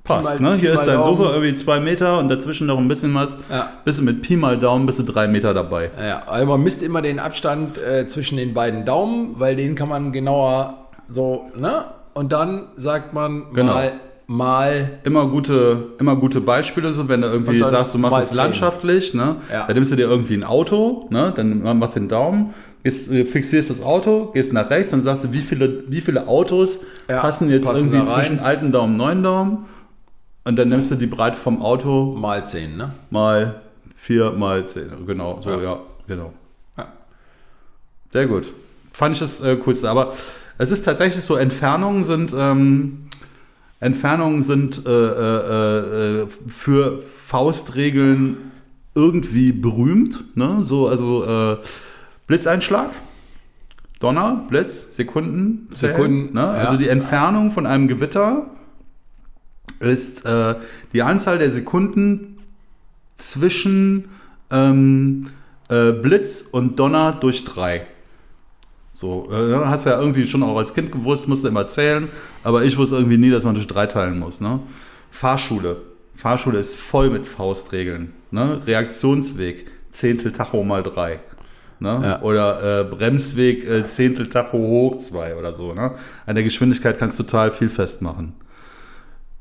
Passt, 0.03 0.25
mal- 0.25 0.49
ne? 0.51 0.55
Pi 0.55 0.61
Hier 0.61 0.73
ist 0.73 0.83
dein. 0.85 1.01
Sofa 1.01 1.31
irgendwie 1.31 1.53
zwei 1.53 1.79
Meter 1.79 2.19
und 2.19 2.27
dazwischen 2.29 2.67
noch 2.67 2.77
ein 2.77 2.87
bisschen 2.89 3.13
was. 3.15 3.37
Ja. 3.49 3.71
Bist 3.85 3.99
du 3.99 4.03
mit 4.03 4.21
Pi 4.21 4.35
mal 4.35 4.57
Daumen, 4.59 4.85
bist 4.85 4.99
du 4.99 5.03
drei 5.03 5.27
Meter 5.27 5.53
dabei. 5.53 5.91
Ja, 5.97 6.23
also 6.27 6.45
man 6.45 6.61
misst 6.61 6.83
immer 6.83 7.01
den 7.01 7.19
Abstand 7.19 7.81
äh, 7.81 8.07
zwischen 8.07 8.37
den 8.37 8.53
beiden 8.53 8.85
Daumen, 8.85 9.35
weil 9.39 9.55
den 9.55 9.75
kann 9.75 9.87
man 9.87 10.11
genauer 10.11 10.87
so, 11.09 11.45
ne? 11.55 11.85
Und 12.13 12.31
dann 12.33 12.65
sagt 12.75 13.13
man 13.13 13.43
Genau. 13.53 13.73
mal, 13.75 13.91
mal 14.27 14.89
Immer 15.03 15.25
gute, 15.27 15.87
immer 15.99 16.15
gute 16.17 16.41
Beispiele, 16.41 16.91
so 16.91 17.07
wenn 17.07 17.21
du 17.21 17.27
irgendwie 17.27 17.59
sagst, 17.59 17.93
du 17.93 17.97
machst 17.97 18.31
es 18.31 18.37
landschaftlich, 18.37 19.13
ne? 19.13 19.37
Ja. 19.51 19.65
Dann 19.67 19.75
nimmst 19.75 19.91
du 19.93 19.95
dir 19.95 20.07
irgendwie 20.09 20.35
ein 20.35 20.43
Auto, 20.43 21.07
ne? 21.11 21.31
Dann 21.33 21.61
machst 21.79 21.95
du 21.95 22.01
den 22.01 22.09
Daumen, 22.09 22.53
gehst, 22.83 23.07
fixierst 23.09 23.69
das 23.69 23.81
Auto, 23.81 24.31
gehst 24.33 24.51
nach 24.51 24.69
rechts, 24.69 24.91
dann 24.91 25.01
sagst 25.01 25.23
du, 25.23 25.31
wie 25.31 25.39
viele, 25.41 25.85
wie 25.87 26.01
viele 26.01 26.27
Autos 26.27 26.81
Ja, 27.09 27.21
passen 27.21 27.49
jetzt 27.49 27.65
passen 27.65 27.91
irgendwie 27.93 28.13
zwischen 28.13 28.39
alten 28.39 28.73
Daumen 28.73 28.91
und 28.93 28.97
neuen 28.97 29.23
Daumen. 29.23 29.65
Und 30.45 30.57
dann 30.57 30.67
nimmst 30.67 30.91
du 30.91 30.95
die 30.95 31.07
Breite 31.07 31.37
vom 31.37 31.61
Auto 31.61 32.15
mal 32.15 32.45
10, 32.45 32.75
ne? 32.75 32.93
mal 33.09 33.61
4 33.97 34.31
mal 34.31 34.67
10. 34.67 35.05
Genau, 35.07 35.39
so, 35.41 35.49
Ja. 35.51 35.61
ja, 35.61 35.79
genau. 36.07 36.33
Ja. 36.77 36.87
Sehr 38.11 38.27
gut. 38.27 38.53
Fand 38.91 39.13
ich 39.13 39.19
das 39.19 39.39
äh, 39.41 39.55
coolste. 39.57 39.89
Aber 39.89 40.13
es 40.57 40.71
ist 40.71 40.83
tatsächlich 40.83 41.23
so, 41.23 41.35
Entfernungen 41.37 42.03
sind, 42.03 42.33
ähm, 42.37 43.05
Entfernungen 43.79 44.43
sind 44.43 44.85
äh, 44.85 44.89
äh, 44.91 46.21
äh, 46.23 46.27
für 46.47 47.01
Faustregeln 47.01 48.37
irgendwie 48.95 49.51
berühmt. 49.51 50.23
Ne? 50.37 50.59
So, 50.63 50.87
also 50.89 51.23
äh, 51.25 51.57
Blitzeinschlag, 52.27 52.91
Donner, 53.99 54.45
Blitz, 54.49 54.95
Sekunden, 54.95 55.69
Sekunden, 55.71 56.33
Ne? 56.33 56.41
ja. 56.41 56.51
Also 56.51 56.77
die 56.77 56.89
Entfernung 56.89 57.49
von 57.51 57.65
einem 57.65 57.87
Gewitter 57.87 58.47
ist 59.79 60.25
äh, 60.25 60.55
die 60.93 61.01
Anzahl 61.01 61.37
der 61.37 61.51
Sekunden 61.51 62.37
zwischen 63.17 64.09
ähm, 64.51 65.29
äh, 65.69 65.91
Blitz 65.91 66.41
und 66.51 66.77
Donner 66.79 67.13
durch 67.19 67.45
drei. 67.45 67.87
So, 68.93 69.29
äh, 69.31 69.65
hast 69.65 69.85
ja 69.85 69.99
irgendwie 69.99 70.27
schon 70.27 70.43
auch 70.43 70.57
als 70.57 70.73
Kind 70.73 70.91
gewusst, 70.91 71.27
musste 71.27 71.47
immer 71.47 71.67
zählen, 71.67 72.09
aber 72.43 72.63
ich 72.63 72.77
wusste 72.77 72.95
irgendwie 72.95 73.17
nie, 73.17 73.31
dass 73.31 73.43
man 73.43 73.55
durch 73.55 73.67
drei 73.67 73.87
teilen 73.87 74.19
muss. 74.19 74.39
Ne? 74.39 74.59
Fahrschule. 75.09 75.77
Fahrschule 76.15 76.59
ist 76.59 76.79
voll 76.79 77.09
mit 77.09 77.25
Faustregeln. 77.25 78.13
Ne? 78.31 78.61
Reaktionsweg, 78.65 79.67
Zehntel 79.91 80.31
Tacho 80.31 80.63
mal 80.63 80.83
drei. 80.83 81.19
Ne? 81.79 81.99
Ja. 82.03 82.21
Oder 82.21 82.81
äh, 82.81 82.83
Bremsweg, 82.83 83.67
äh, 83.67 83.85
Zehntel 83.85 84.29
Tacho 84.29 84.57
hoch 84.57 84.97
zwei 84.97 85.35
oder 85.35 85.53
so. 85.53 85.73
Ne? 85.73 85.91
An 86.25 86.35
der 86.35 86.43
Geschwindigkeit 86.43 86.97
kannst 86.97 87.19
du 87.19 87.23
total 87.23 87.51
viel 87.51 87.69
festmachen. 87.69 88.33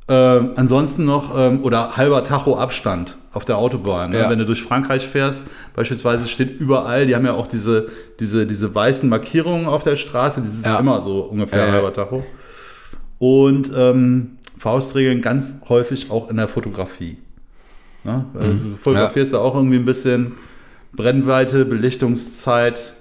Ähm, 0.09 0.51
ansonsten 0.57 1.05
noch, 1.05 1.37
ähm, 1.37 1.63
oder 1.63 1.97
halber 1.97 2.25
Tacho 2.25 2.57
Abstand 2.57 3.17
auf 3.33 3.45
der 3.45 3.57
Autobahn. 3.57 4.11
Ne? 4.11 4.19
Ja. 4.19 4.31
Wenn 4.31 4.39
du 4.39 4.45
durch 4.45 4.63
Frankreich 4.63 5.07
fährst, 5.07 5.47
beispielsweise 5.75 6.29
steht 6.29 6.61
überall, 6.61 7.07
die 7.07 7.15
haben 7.15 7.25
ja 7.25 7.35
auch 7.35 7.47
diese, 7.47 7.89
diese, 8.19 8.47
diese 8.47 8.75
weißen 8.75 9.09
Markierungen 9.09 9.67
auf 9.67 9.85
der 9.85 9.97
Straße, 9.97 10.41
Ja. 10.41 10.75
ist 10.75 10.81
immer 10.81 11.03
so 11.03 11.21
ungefähr 11.21 11.61
Ja, 11.61 11.67
ja. 11.67 11.73
halber 11.73 11.95
Tacho. 11.95 12.25
Und 13.19 13.71
ähm, 13.75 14.39
Faustregeln 14.59 15.23
ganz 15.23 15.61
häufig 15.69 16.11
auch 16.11 16.29
in 16.29 16.37
der 16.37 16.49
Fotografie. 16.49 17.19
Ne? 18.05 18.25
Also, 18.35 18.53
du 18.53 18.77
fotografierst 18.77 19.33
ja. 19.33 19.39
auch 19.39 19.55
irgendwie 19.55 19.77
ein 19.77 19.85
bisschen 19.85 20.33
Brennweite, 20.93 21.65
Belichtungszeit. 21.65 22.95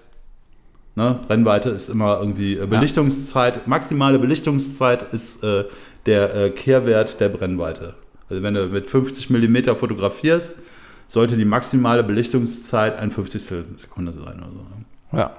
Ne? 0.95 1.19
Brennweite 1.27 1.69
ist 1.71 1.89
immer 1.89 2.19
irgendwie 2.19 2.57
äh, 2.57 2.67
Belichtungszeit. 2.67 3.67
Maximale 3.67 4.19
Belichtungszeit 4.19 5.11
ist 5.13 5.43
äh, 5.43 5.65
der 6.05 6.35
äh, 6.35 6.49
Kehrwert 6.49 7.19
der 7.19 7.29
Brennweite. 7.29 7.95
Also 8.29 8.43
wenn 8.43 8.53
du 8.53 8.67
mit 8.67 8.89
50 8.89 9.29
mm 9.29 9.75
fotografierst, 9.75 10.59
sollte 11.07 11.35
die 11.37 11.45
maximale 11.45 12.03
Belichtungszeit 12.03 12.97
ein 12.97 13.11
50 13.11 13.43
Sekunde 13.43 14.13
sein. 14.13 14.39
Oder 14.39 14.49
so. 14.49 14.59
ne? 14.59 14.85
Ja. 15.11 15.35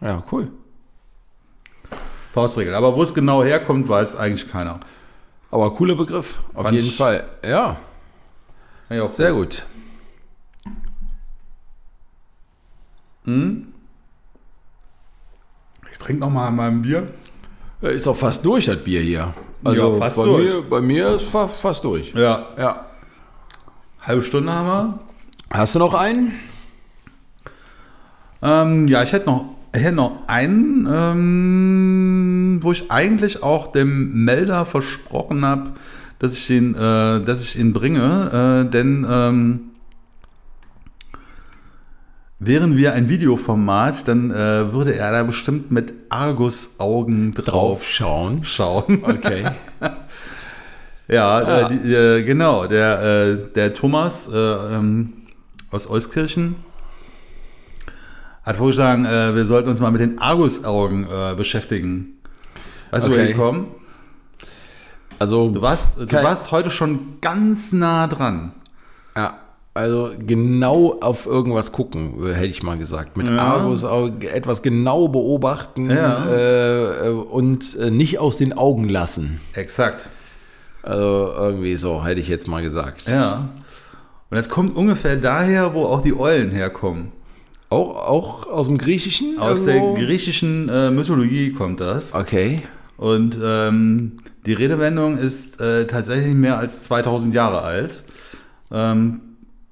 Ja, 0.00 0.24
cool. 0.32 0.48
Faustregel. 2.32 2.74
Aber 2.74 2.96
wo 2.96 3.02
es 3.02 3.12
genau 3.12 3.44
herkommt, 3.44 3.88
weiß 3.88 4.16
eigentlich 4.16 4.48
keiner. 4.48 4.80
Aber 5.50 5.74
cooler 5.74 5.96
Begriff, 5.96 6.38
auf 6.54 6.64
Fand 6.64 6.76
jeden 6.76 6.90
Fall. 6.92 7.24
Ja, 7.44 7.76
Ja, 8.88 9.02
auch 9.02 9.08
sehr 9.08 9.32
gut. 9.32 9.64
Ich 15.90 15.98
trinke 15.98 16.20
noch 16.20 16.30
mal 16.30 16.48
an 16.48 16.56
meinem 16.56 16.82
Bier. 16.82 17.08
Äh, 17.82 17.96
Ist 17.96 18.06
auch 18.06 18.16
fast 18.16 18.44
durch, 18.44 18.66
das 18.66 18.78
Bier 18.78 19.00
hier. 19.00 19.34
Also 19.64 19.92
Ja, 19.94 19.98
fast 19.98 20.16
bei, 20.16 20.24
durch. 20.24 20.44
Mir, 20.54 20.62
bei 20.62 20.80
mir 20.80 21.08
ist 21.16 21.24
fa 21.24 21.48
fast 21.48 21.84
durch. 21.84 22.12
Ja, 22.14 22.46
Ja. 22.58 22.86
halbe 24.02 24.22
Stunde 24.22 24.52
haben 24.52 24.66
wir. 24.66 24.98
Hast 25.50 25.74
du 25.74 25.78
noch 25.78 25.94
einen? 25.94 26.32
Ähm, 28.42 28.88
ja, 28.88 29.02
ich 29.02 29.12
hätte 29.12 29.26
noch, 29.26 29.44
ich 29.74 29.82
hätte 29.82 29.96
noch 29.96 30.22
einen, 30.26 30.88
ähm, 30.90 32.58
wo 32.62 32.72
ich 32.72 32.90
eigentlich 32.90 33.42
auch 33.42 33.72
dem 33.72 34.24
Melder 34.24 34.64
versprochen 34.64 35.44
habe, 35.44 35.72
dass 36.18 36.36
ich 36.36 36.48
ihn, 36.50 36.74
äh, 36.74 37.20
dass 37.24 37.42
ich 37.42 37.58
ihn 37.58 37.72
bringe, 37.72 38.64
äh, 38.66 38.70
denn 38.70 39.06
ähm, 39.08 39.69
wären 42.40 42.76
wir 42.76 42.94
ein 42.94 43.08
Videoformat, 43.08 44.08
dann 44.08 44.30
äh, 44.30 44.72
würde 44.72 44.94
er 44.94 45.12
da 45.12 45.22
bestimmt 45.22 45.70
mit 45.70 45.92
Argus-Augen 46.08 47.34
drauf 47.34 47.86
schauen. 47.86 48.44
schauen. 48.44 49.02
Okay. 49.04 49.50
Ja, 51.12 51.38
Ah. 51.38 51.60
äh, 51.62 51.68
die, 51.76 51.92
äh, 51.92 52.22
genau, 52.22 52.68
der, 52.68 53.02
äh, 53.02 53.52
der 53.56 53.74
Thomas 53.74 54.28
äh, 54.32 54.36
ähm, 54.36 55.12
aus 55.72 55.90
Euskirchen 55.90 56.54
hat 58.44 58.56
vorgeschlagen, 58.58 59.06
äh, 59.06 59.34
wir 59.34 59.44
sollten 59.44 59.68
uns 59.70 59.80
mal 59.80 59.90
mit 59.90 60.00
den 60.00 60.20
Argusaugen 60.20 61.08
äh, 61.10 61.34
beschäftigen. 61.34 62.20
Weißt 62.92 63.06
du, 63.06 63.10
Okay. 63.10 63.18
woher 63.22 63.26
die 63.28 63.34
kommen? 63.34 63.66
Also, 65.18 65.50
Du 65.50 65.60
warst, 65.62 65.98
du 65.98 66.12
warst 66.12 66.52
heute 66.52 66.70
schon 66.70 67.18
ganz 67.20 67.72
nah 67.72 68.06
dran. 68.06 68.52
ja, 69.16 69.36
also 69.80 70.10
genau 70.18 70.98
auf 71.00 71.26
irgendwas 71.26 71.72
gucken, 71.72 72.14
hätte 72.34 72.46
ich 72.46 72.62
mal 72.62 72.78
gesagt. 72.78 73.16
Mit 73.16 73.26
Ja. 73.26 73.36
Argus 73.36 73.82
etwas 74.32 74.62
genau 74.62 75.08
beobachten 75.08 75.90
Ja. 75.90 76.26
äh, 77.06 77.08
und 77.10 77.76
äh, 77.78 77.90
nicht 77.90 78.18
aus 78.18 78.36
den 78.36 78.52
Augen 78.52 78.88
lassen. 78.88 79.40
Exakt. 79.54 80.08
Also 80.82 81.32
irgendwie 81.36 81.76
so, 81.76 82.04
hätte 82.04 82.20
ich 82.20 82.28
jetzt 82.28 82.48
mal 82.48 82.62
gesagt. 82.62 83.08
Ja. 83.08 83.48
Und 84.30 84.36
das 84.36 84.48
kommt 84.48 84.76
ungefähr 84.76 85.16
daher, 85.16 85.74
wo 85.74 85.84
auch 85.84 86.02
die 86.02 86.16
Eulen 86.16 86.50
herkommen. 86.50 87.12
Auch, 87.68 87.96
auch 87.96 88.46
aus 88.48 88.66
dem 88.66 88.78
Griechischen? 88.78 89.38
Aus 89.38 89.66
irgendwo? 89.66 89.96
der 89.96 90.04
griechischen 90.06 90.68
äh, 90.68 90.90
Mythologie 90.90 91.52
kommt 91.52 91.80
das. 91.80 92.14
Okay. 92.14 92.62
Und 92.96 93.38
ähm, 93.42 94.18
die 94.46 94.52
Redewendung 94.52 95.18
ist 95.18 95.60
äh, 95.60 95.86
tatsächlich 95.86 96.34
mehr 96.34 96.58
als 96.58 96.82
2000 96.82 97.34
Jahre 97.34 97.62
alt. 97.62 98.02
Ähm, 98.72 99.20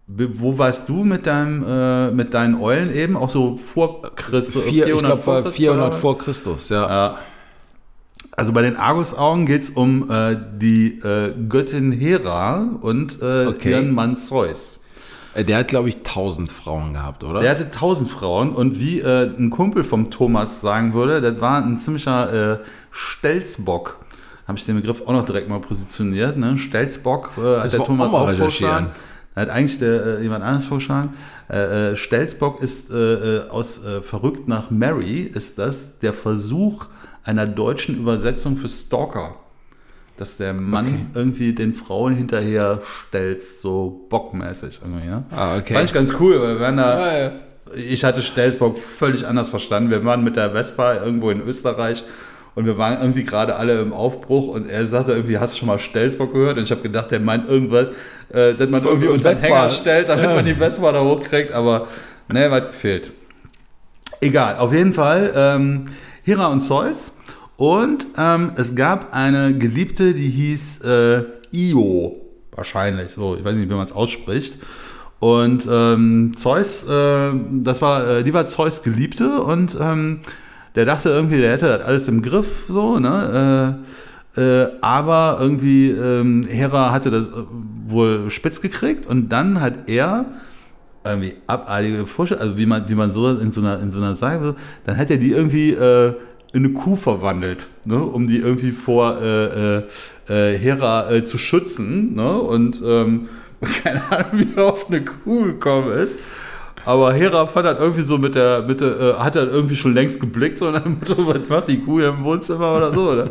wo 0.09 0.57
warst 0.57 0.89
du 0.89 1.05
mit, 1.05 1.27
deinem, 1.27 1.65
äh, 1.67 2.11
mit 2.11 2.33
deinen 2.33 2.61
Eulen 2.61 2.93
eben? 2.95 3.17
Auch 3.17 3.29
so 3.31 3.57
vor 3.57 4.03
Christus? 4.17 4.63
Vier, 4.65 4.87
ich 4.87 5.03
glaube, 5.03 5.21
vor 5.23 5.43
Christus, 5.43 5.57
400 5.57 5.89
oder? 5.89 5.97
vor 5.97 6.17
Christus, 6.19 6.69
ja. 6.71 6.89
Ja. 6.89 7.19
Also 8.33 8.53
bei 8.53 8.63
den 8.63 8.77
Argusaugen 8.77 9.47
geht 9.47 9.65
es 9.65 9.71
um 9.71 10.11
äh, 10.11 10.37
die 10.59 10.99
äh, 11.01 11.35
Göttin 11.49 11.93
Hera 11.93 12.69
und 12.81 13.21
äh, 13.21 13.47
Okay. 13.47 13.73
ihren 13.73 13.93
Mann 13.93 14.17
Zeus. 14.17 14.83
Äh, 15.35 15.45
Der 15.45 15.59
hat, 15.59 15.69
glaube 15.69 15.89
ich, 15.91 15.97
1000 15.97 16.51
Frauen 16.51 16.95
gehabt, 16.95 17.23
oder? 17.25 17.41
Der 17.41 17.51
hatte 17.51 17.71
tausend 17.71 18.09
Frauen 18.11 18.51
und 18.55 18.81
wie 18.81 19.01
äh, 19.01 19.29
ein 19.39 19.51
Kumpel 19.51 19.85
vom 19.85 20.11
Thomas 20.11 20.61
sagen 20.61 20.95
würde, 20.95 21.21
das 21.21 21.41
war 21.41 21.63
ein 21.63 21.77
ziemlicher 21.79 22.53
äh, 22.53 22.59
Stelzbock. 22.93 23.99
Habe 24.47 24.57
ich 24.57 24.65
den 24.65 24.77
Begriff 24.77 25.03
auch 25.05 25.13
noch 25.13 25.25
direkt 25.27 25.49
mal 25.49 25.61
positioniert. 25.61 26.39
Ne? 26.39 26.57
Stelzbock 26.57 27.33
äh, 27.37 27.41
hat 27.59 27.65
Das 27.67 27.73
der 27.73 27.85
Thomas 27.85 28.13
auch 28.13 28.23
auch 28.23 28.29
recherchieren. 28.29 28.49
vorgeschlagen. 28.73 28.87
Hat 29.41 29.51
eigentlich 29.51 29.79
der, 29.79 30.19
äh, 30.19 30.23
jemand 30.23 30.45
anderes 30.45 30.65
vorgeschlagen. 30.67 31.15
Äh, 31.51 31.93
äh, 31.93 31.97
Stelzbock 31.97 32.63
ist 32.63 32.91
äh, 32.91 32.95
äh, 32.97 33.49
aus 33.49 33.81
Verrückt 34.03 34.49
nach 34.49 34.71
Mary, 34.71 35.23
ist 35.23 35.59
das 35.59 35.99
der 36.01 36.13
Versuch 36.13 36.87
einer 37.25 37.47
deutschen 37.47 37.97
Übersetzung 37.99 38.57
für 38.57 38.69
Stalker. 38.69 39.35
Dass 40.17 40.37
der 40.37 40.53
Mann 40.53 40.87
Okay. 40.87 41.07
irgendwie 41.15 41.53
den 41.55 41.75
Frauen 41.75 42.17
hinterher 42.17 42.81
stelzt, 43.09 43.61
so 43.61 44.07
bockmäßig 44.11 44.81
irgendwie. 44.85 45.07
Ne? 45.07 45.23
Ah, 45.31 45.57
okay. 45.57 45.75
Fand 45.75 45.85
ich 45.87 45.95
ganz 45.95 46.13
cool, 46.19 46.41
weil 46.41 46.59
waren 46.59 46.77
da, 46.77 46.97
Ah, 46.99 47.19
ja. 47.19 47.33
ich 47.77 48.03
hatte 48.03 48.23
Stelzbock 48.23 48.79
völlig 48.79 49.25
anders 49.27 49.49
verstanden. 49.49 49.91
Wir 49.91 50.05
waren 50.05 50.25
mit 50.25 50.35
der 50.35 50.51
Vespa 50.51 50.95
irgendwo 50.95 51.31
in 51.31 51.41
Österreich 51.41 52.03
und 52.55 52.67
wir 52.67 52.77
waren 52.79 53.01
irgendwie 53.01 53.23
gerade 53.25 53.57
alle 53.57 53.81
im 53.81 53.93
Aufbruch 53.93 54.49
und 54.49 54.69
er 54.71 54.87
sagte 54.87 55.13
irgendwie, 55.13 55.39
hast 55.39 55.55
du 55.55 55.59
schon 55.59 55.69
mal 55.69 55.79
Stelzbock 55.79 56.33
gehört? 56.33 56.57
Und 56.59 56.65
ich 56.65 56.71
habe 56.71 56.81
gedacht, 56.83 57.11
der 57.11 57.21
meint 57.21 57.49
irgendwas, 57.49 57.89
äh, 58.31 58.55
dass 58.55 58.69
man 58.69 58.85
irgendwie 58.85 59.09
unter 59.09 59.33
den. 59.33 59.41
Hänger 59.41 59.71
stellt, 59.71 60.09
damit 60.09 60.25
Ja. 60.25 60.35
man 60.35 60.45
die 60.45 60.55
Vespa 60.55 60.91
da 60.93 61.03
hochkriegt, 61.03 61.53
aber 61.53 61.87
ne, 62.29 62.51
was 62.51 62.69
gefehlt. 62.69 63.13
Egal, 64.21 64.57
auf 64.57 64.73
jeden 64.73 64.93
Fall 64.93 65.33
ähm, 65.37 65.87
Hera 66.25 66.47
und 66.49 66.61
Zeus 66.61 67.17
und 67.57 68.07
ähm, 68.17 68.53
es 68.57 68.75
gab 68.75 69.15
eine 69.15 69.57
Geliebte, 69.57 70.15
die 70.15 70.29
hieß 70.29 70.83
äh, 70.83 71.23
Io, 71.53 72.17
wahrscheinlich, 72.53 73.11
so, 73.15 73.37
ich 73.37 73.45
weiß 73.45 73.55
nicht, 73.57 73.71
wie 73.71 73.75
man 73.75 73.85
es 73.85 73.93
ausspricht. 73.93 74.59
Und 75.21 75.67
ähm, 75.69 76.35
Zeus, 76.37 76.85
äh, 76.89 77.33
das 77.63 77.83
war, 77.83 78.07
äh, 78.19 78.25
die 78.25 78.33
war 78.33 78.47
Zeus 78.47 78.83
Geliebte 78.85 79.41
und 79.43 79.77
ähm, 79.81 80.21
der 80.79 80.85
dachte 80.85 81.09
irgendwie, 81.09 81.41
der 81.41 81.51
hätte 81.51 81.67
das 81.67 81.83
alles 81.83 82.07
im 82.07 82.23
Griff, 82.23 82.67
so, 82.69 83.01
ne? 83.01 83.77
Äh, 84.37 84.41
äh, 84.41 84.69
aber 84.81 85.39
irgendwie 85.41 85.91
ähm, 85.91 86.47
Hera 86.49 86.93
hatte 86.93 87.11
das 87.11 87.27
äh, 87.27 87.33
wohl 87.89 88.31
spitz 88.31 88.61
gekriegt 88.61 89.05
und 89.05 89.31
dann 89.31 89.61
hat 89.61 89.89
er 89.89 90.27
irgendwie 91.05 91.35
abartige 91.49 92.07
Vorstellung, 92.07 92.45
also 92.45 92.57
wie 92.57 92.67
man, 92.67 92.89
wie 92.89 92.95
man 92.95 93.11
so 93.11 93.29
in 93.29 93.51
so 93.51 93.61
einer, 93.61 93.81
in 93.81 93.91
so 93.91 93.99
einer 93.99 94.15
Sage, 94.15 94.55
dann 94.87 94.97
hat 94.99 95.11
er 95.11 95.17
die 95.17 95.33
irgendwie 95.33 95.73
äh, 95.73 96.13
in 96.53 96.65
eine 96.65 96.75
Kuh 96.75 96.95
verwandelt, 96.95 97.67
ne, 97.85 98.01
um 98.01 98.29
die 98.29 98.39
irgendwie 98.39 98.71
vor 98.71 99.21
äh, 99.21 99.79
äh, 99.79 99.83
äh, 100.29 100.57
Hera 100.57 101.11
äh, 101.11 101.25
zu 101.25 101.39
schützen, 101.39 102.15
ne, 102.15 102.39
und 102.41 102.81
ähm, 102.87 103.29
keine 103.83 104.13
Ahnung, 104.13 104.31
wie 104.35 104.55
er 104.55 104.67
auf 104.67 104.87
eine 104.89 105.05
Kuh 105.05 105.47
gekommen 105.47 105.91
ist. 105.91 106.21
Aber 106.85 107.13
Hera 107.13 107.47
fand 107.47 107.67
das 107.67 107.79
irgendwie 107.79 108.03
so 108.03 108.19
mit 108.19 108.35
der, 108.35 108.63
mit 108.63 108.81
der 108.81 108.99
äh, 109.01 109.15
hat 109.15 109.37
er 109.37 109.47
irgendwie 109.49 109.77
schon 109.77 109.95
längst 109.95 110.21
geblickt, 110.21 110.59
so 110.59 110.71
nach 110.71 110.83
dem 110.83 110.99
Motto, 110.99 111.27
was 111.27 111.49
macht 111.49 111.69
die 111.69 111.81
Kuh 111.81 111.99
hier 112.01 112.09
im 112.11 112.25
Wohnzimmer 112.25 112.77
oder 112.77 112.93
so, 112.95 113.11
oder? 113.11 113.31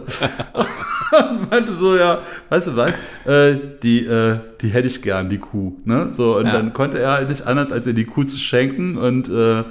meinte 1.49 1.73
so, 1.73 1.95
ja, 1.95 2.19
weißt 2.49 2.67
du 2.67 2.75
was, 2.75 2.93
äh, 3.25 3.55
die, 3.81 4.05
äh, 4.05 4.39
die 4.61 4.69
hätte 4.69 4.87
ich 4.87 5.01
gern, 5.01 5.29
die 5.29 5.37
Kuh, 5.37 5.73
ne? 5.85 6.07
So, 6.11 6.37
und 6.37 6.45
Ja. 6.47 6.53
dann 6.53 6.73
konnte 6.73 6.99
er 6.99 7.11
halt 7.13 7.29
nicht 7.29 7.47
anders, 7.47 7.71
als 7.71 7.87
ihr 7.87 7.93
die 7.93 8.05
Kuh 8.05 8.23
zu 8.25 8.37
schenken 8.37 8.97
und 8.97 9.29
äh, 9.29 9.63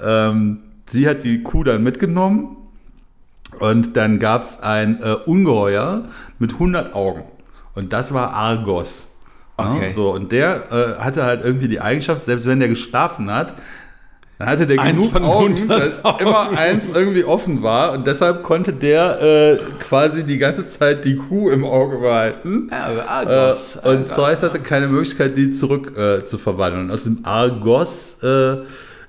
ähm, 0.00 0.58
sie 0.86 1.08
hat 1.08 1.24
die 1.24 1.42
Kuh 1.42 1.64
dann 1.64 1.82
mitgenommen 1.82 2.56
und 3.58 3.96
dann 3.96 4.18
gab 4.18 4.42
es 4.42 4.60
ein 4.60 5.02
äh, 5.02 5.14
Ungeheuer 5.26 6.04
mit 6.38 6.52
100 6.54 6.94
Augen 6.94 7.24
und 7.74 7.92
das 7.92 8.14
war 8.14 8.32
Argos. 8.32 9.15
Ja, 9.58 9.72
Okay. 9.74 9.90
so, 9.90 10.10
und 10.12 10.32
der 10.32 10.96
äh, 10.98 11.02
hatte 11.02 11.24
halt 11.24 11.42
irgendwie 11.44 11.68
die 11.68 11.80
Eigenschaft, 11.80 12.24
selbst 12.24 12.46
wenn 12.46 12.58
der 12.60 12.68
geschlafen 12.68 13.32
hat, 13.32 13.54
dann 14.38 14.48
hatte 14.48 14.66
der 14.66 14.78
Eins 14.80 14.98
genug 15.00 15.12
von 15.14 15.24
Augen, 15.24 15.54
100 15.54 16.04
dass 16.04 16.20
immer 16.20 16.50
eins 16.58 16.90
irgendwie 16.90 17.24
offen 17.24 17.62
war 17.62 17.92
und 17.92 18.06
deshalb 18.06 18.42
konnte 18.42 18.74
der 18.74 19.22
äh, 19.22 19.58
quasi 19.80 20.24
die 20.24 20.36
ganze 20.36 20.68
Zeit 20.68 21.06
die 21.06 21.16
Kuh 21.16 21.48
im 21.48 21.64
Auge 21.64 21.96
behalten. 21.96 22.68
Ja, 22.70 22.84
aber 22.84 23.30
Äh, 23.30 23.34
Argos. 23.46 23.78
und 23.82 24.08
Zeus 24.08 24.42
hatte 24.42 24.58
keine 24.60 24.88
Möglichkeit, 24.88 25.38
die 25.38 25.48
zurück 25.50 25.96
äh, 25.96 26.22
zu 26.26 26.36
verwandeln. 26.36 26.84
Und 26.88 26.90
aus 26.90 27.04
dem 27.04 27.20
Argos 27.22 28.22
äh, 28.22 28.56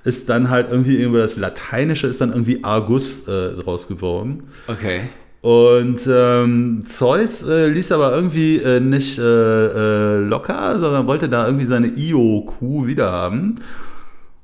ist 0.04 0.30
dann 0.30 0.48
halt 0.48 0.68
irgendwie 0.70 0.96
über 0.96 1.18
das 1.18 1.36
Lateinische 1.36 2.06
ist 2.06 2.22
dann 2.22 2.30
irgendwie 2.30 2.64
Argus 2.64 3.28
äh, 3.28 3.50
draus 3.62 3.86
geworden. 3.86 4.48
Okay. 4.66 5.10
Und 5.48 6.06
ähm, 6.06 6.84
Zeus 6.88 7.42
äh, 7.42 7.68
ließ 7.68 7.92
aber 7.92 8.12
irgendwie 8.12 8.58
äh, 8.58 8.80
nicht 8.80 9.18
äh, 9.18 9.22
äh, 9.22 10.18
locker, 10.18 10.78
sondern 10.78 11.06
wollte 11.06 11.30
da 11.30 11.46
irgendwie 11.46 11.64
seine 11.64 11.86
Io-Kuh 11.86 12.86
wiederhaben. 12.86 13.54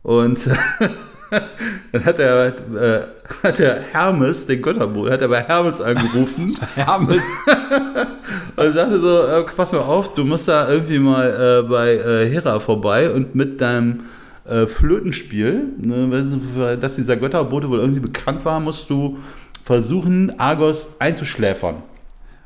Und 0.03 0.41
dann 1.93 2.05
hat 2.07 2.19
er, 2.19 2.47
äh, 2.47 3.03
hat 3.43 3.59
der 3.59 3.83
Hermes, 3.93 4.47
den 4.47 4.63
Götterbruder, 4.63 5.13
hat 5.13 5.21
er 5.21 5.29
bei 5.29 5.43
Hermes 5.43 5.83
angerufen 5.83 6.57
Hermes. 6.75 7.23
und 8.57 8.73
sagte 8.73 8.99
so, 8.99 9.25
äh, 9.25 9.43
pass 9.55 9.73
mal 9.73 9.81
auf, 9.81 10.15
du 10.15 10.25
musst 10.25 10.49
da 10.49 10.71
irgendwie 10.71 11.01
mal 11.01 11.65
äh, 11.67 11.69
bei 11.69 11.97
äh, 11.97 12.31
Hera 12.31 12.61
vorbei 12.61 13.11
und 13.11 13.35
mit 13.35 13.61
deinem 13.61 14.05
äh, 14.47 14.67
Flötenspiel, 14.67 15.67
ne, 15.77 16.79
dass 16.81 16.97
dieser 16.97 17.19
Götterbote 17.19 17.69
wohl 17.69 17.81
irgendwie 17.81 18.01
bekannt 18.01 18.43
war, 18.47 18.59
musst 18.59 18.89
du 18.89 19.19
versuchen, 19.65 20.39
Argos 20.39 20.97
einzuschläfern 20.99 21.77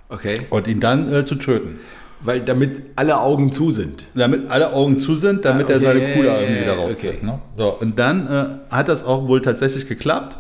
Okay. 0.09 0.41
und 0.51 0.67
ihn 0.69 0.81
dann 0.81 1.13
äh, 1.13 1.25
zu 1.25 1.35
töten. 1.35 1.81
Weil 2.21 2.41
damit 2.41 2.83
alle 2.97 3.21
Augen 3.21 3.53
zu 3.53 3.71
sind. 3.71 4.07
Damit 4.15 4.51
alle 4.51 4.73
Augen 4.73 4.99
zu 4.99 5.15
sind, 5.15 5.45
damit 5.45 5.69
Ah, 5.69 5.73
er 5.73 5.77
okay, 5.77 5.85
seine 5.85 6.09
ja, 6.09 6.15
Kuh 6.17 6.23
da 6.23 6.29
ja, 6.35 6.41
irgendwie 6.41 6.67
ja, 6.67 6.75
rauskriegt. 6.75 7.15
okay. 7.19 7.27
Ne? 7.27 7.39
So, 7.57 7.69
und 7.79 7.99
dann 7.99 8.27
äh, 8.27 8.75
hat 8.75 8.89
das 8.89 9.05
auch 9.05 9.29
wohl 9.29 9.41
tatsächlich 9.43 9.87
geklappt. 9.87 10.39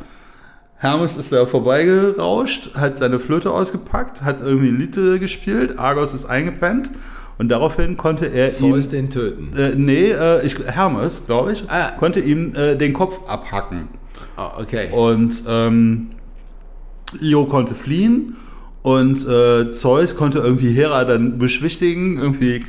Hermes 0.81 1.17
ist 1.17 1.33
da 1.33 1.45
vorbeigerauscht, 1.47 2.75
hat 2.75 2.99
seine 2.99 3.19
Flöte 3.21 3.51
ausgepackt, 3.51 4.23
hat 4.23 4.41
irgendwie 4.41 4.69
ein 4.69 4.79
Lied 4.79 4.97
äh, 4.97 5.19
gespielt, 5.19 5.79
Argos 5.79 6.15
ist 6.15 6.25
eingepennt 6.27 6.91
und 7.37 7.49
daraufhin 7.49 7.97
konnte 7.97 8.27
er 8.27 8.51
Zeus 8.51 8.87
ihm, 8.87 8.91
den 8.93 9.11
töten. 9.11 9.53
äh, 9.57 9.75
nee, 9.77 10.11
äh, 10.13 10.45
ich, 10.47 10.57
Hermes, 10.67 11.27
glaube 11.27 11.53
ich, 11.53 11.65
Ah. 11.69 11.93
konnte 11.99 12.21
ihm 12.21 12.55
äh, 12.55 12.77
den 12.77 12.93
Kopf 12.93 13.21
abhacken. 13.29 13.89
Ah, 14.37 14.53
okay. 14.61 14.89
Und 14.93 15.43
ähm, 15.49 16.11
Io 17.21 17.47
konnte 17.47 17.75
fliehen 17.75 18.37
und 18.83 19.27
äh, 19.27 19.71
Zeus 19.71 20.17
konnte 20.17 20.39
irgendwie 20.39 20.73
Hera 20.73 21.05
dann 21.05 21.39
beschwichtigen, 21.39 22.19
irgendwie 22.19 22.65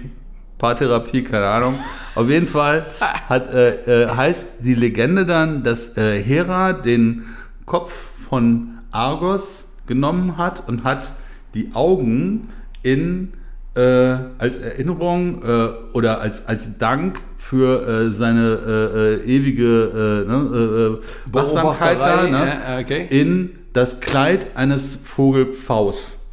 Paartherapie, 0.60 1.24
keine 1.24 1.48
Ahnung. 1.48 1.80
Auf 2.16 2.30
jeden 2.30 2.48
Fall 2.48 2.86
hat, 3.30 3.54
äh, 3.54 4.04
äh, 4.04 4.10
heißt 4.10 4.60
die 4.60 4.76
Legende 4.76 5.26
dann, 5.26 5.64
dass 5.64 5.98
äh, 5.98 6.22
Hera 6.22 6.74
den 6.74 7.24
Kopf 7.66 8.12
von 8.30 8.80
Argos 8.92 9.72
genommen 9.88 10.38
hat 10.38 10.68
und 10.68 10.84
hat 10.84 11.14
die 11.54 11.72
Augen 11.74 12.50
in 12.84 13.34
äh, 13.76 13.82
als 13.82 14.58
Erinnerung 14.58 15.42
äh, 15.44 15.70
oder 15.94 16.20
als, 16.20 16.46
als 16.48 16.78
Dank 16.78 17.22
für 17.38 18.12
seine 18.12 19.22
ewige 19.26 20.26
ne, 20.28 21.00
Wachsamkeit 21.32 22.00
da, 22.00 22.24
ne, 22.28 22.58
okay. 22.82 23.08
in 23.10 23.59
das 23.74 24.00
Kleid 24.00 24.56
eines 24.56 24.96
Vogelpfaus 24.96 26.26